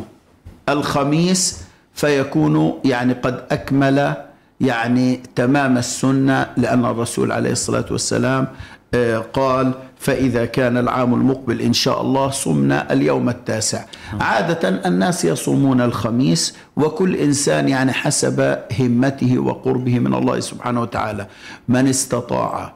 [0.69, 1.68] الخميس
[1.99, 4.13] فيكون يعني قد أكمل
[4.61, 8.47] يعني تمام السنة لأن الرسول عليه الصلاة والسلام
[8.93, 13.85] آه، قال فإذا كان العام المقبل إن شاء الله صمنا اليوم التاسع.
[14.19, 21.27] عادة الناس يصومون الخميس وكل إنسان يعني حسب همته وقربه من الله سبحانه وتعالى.
[21.67, 22.73] من استطاع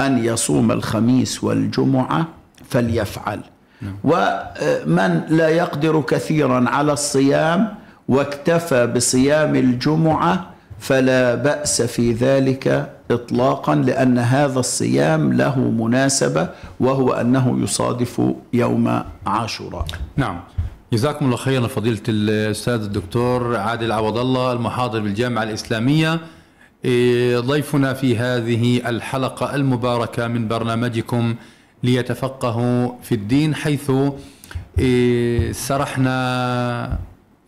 [0.00, 2.26] أن يصوم الخميس والجمعة
[2.70, 3.40] فليفعل.
[3.82, 3.94] نعم.
[4.04, 14.18] ومن لا يقدر كثيرا على الصيام واكتفى بصيام الجمعة فلا بأس في ذلك إطلاقا لأن
[14.18, 16.48] هذا الصيام له مناسبة
[16.80, 18.22] وهو أنه يصادف
[18.52, 19.84] يوم عاشوراء.
[20.16, 20.40] نعم.
[20.92, 26.20] جزاكم الله خيرا فضيلة الأستاذ الدكتور عادل عوض الله المحاضر بالجامعة الإسلامية.
[26.84, 31.34] إيه، ضيفنا في هذه الحلقة المباركة من برنامجكم
[31.82, 33.90] ليتفقهوا في الدين حيث
[34.78, 36.98] إيه، سرحنا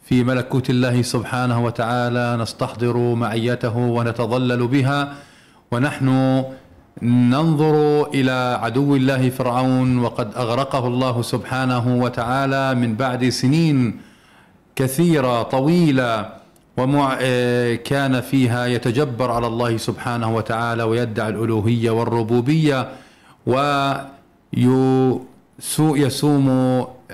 [0.04, 5.14] في ملكوت الله سبحانه وتعالى نستحضر معيته ونتظلل بها
[5.72, 6.44] ونحن
[7.02, 14.00] ننظر إلى عدو الله فرعون وقد أغرقه الله سبحانه وتعالى من بعد سنين
[14.76, 16.28] كثيرة طويلة
[16.76, 22.88] وكان فيها يتجبر على الله سبحانه وتعالى ويدعي الألوهية والربوبية
[25.78, 26.48] ويسوم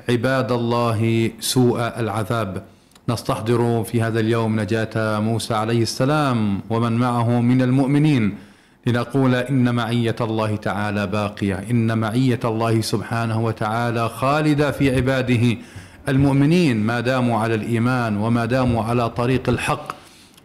[0.09, 2.63] عباد الله سوء العذاب.
[3.11, 8.35] نستحضر في هذا اليوم نجاة موسى عليه السلام ومن معه من المؤمنين
[8.87, 15.57] لنقول إن معية الله تعالى باقية إن معية الله سبحانه وتعالى خالدة في عباده
[16.09, 16.77] المؤمنين.
[16.87, 19.93] ما داموا على الإيمان وما داموا على طريق الحق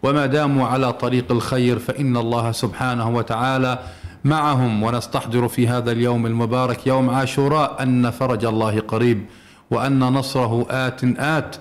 [0.04, 3.80] وما داموا على طريق الخير فإن الله سبحانه وتعالى
[4.24, 4.84] معهم.
[4.84, 9.26] ونستحضر في هذا اليوم المبارك يوم عاشوراء أن فرج الله قريب
[9.72, 11.56] وأن نصره آت آت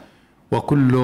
[0.54, 0.94] وكل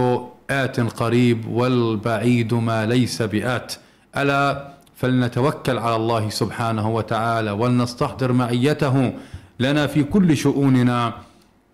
[0.51, 3.75] آت قريب والبعيد ما ليس بآت.
[4.17, 9.13] ألا فلنتوكل على الله سبحانه وتعالى ولنستحضر معيته
[9.61, 11.15] لنا في كل شؤوننا.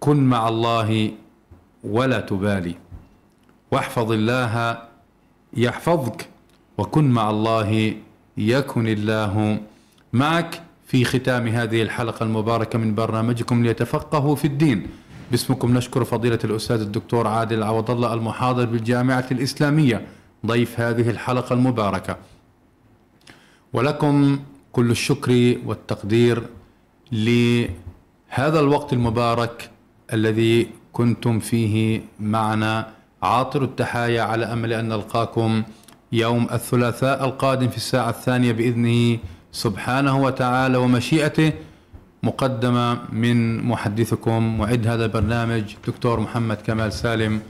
[0.00, 1.10] كن مع الله
[1.84, 2.74] ولا تبالي.
[3.72, 4.78] واحفظ الله
[5.56, 6.28] يحفظك
[6.78, 7.94] وكن مع الله
[8.36, 9.60] يكن الله
[10.12, 10.62] معك.
[10.86, 14.86] في ختام هذه الحلقة المباركة من برنامجكم ليتفقهوا في الدين.
[15.30, 20.06] باسمكم نشكر فضيلة الأستاذ الدكتور عادل عوض الله المحاضر بالجامعة الإسلامية.
[20.46, 22.16] ضيف هذه الحلقة المباركة.
[23.72, 24.38] ولكم
[24.72, 26.42] كل الشكر والتقدير
[27.12, 29.70] لهذا الوقت المبارك
[30.12, 32.86] الذي كنتم فيه معنا.
[33.22, 35.62] عاطر التحايا على أمل أن نلقاكم
[36.12, 39.18] يوم الثلاثاء القادم في الساعة الثانية بإذنه
[39.52, 41.52] سبحانه وتعالى ومشيئته.
[42.26, 47.40] مقدمة من محدثكم معد هذا البرنامج دكتور محمد كمال سالم.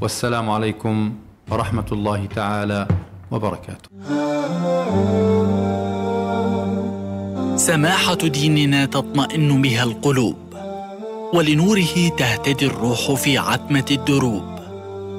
[0.00, 1.12] والسلام عليكم
[1.50, 2.88] ورحمة الله تعالى
[3.30, 3.88] وبركاته.
[7.56, 10.36] سماحة ديننا تطمئن بها القلوب
[11.34, 14.50] ولنوره تهتدي الروح في عتمة الدروب.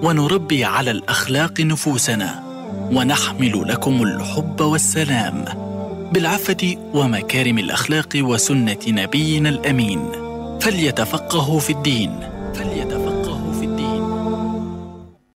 [0.04, 2.44] ونربي على الأخلاق نفوسنا
[2.92, 5.71] ونحمل لكم الحب والسلام.
[6.12, 10.12] بالعفة ومكارم الأخلاق وسنة نبينا الأمين.
[10.62, 12.20] فليتفقهوا في الدين.
[12.54, 13.01] فليتفقهوا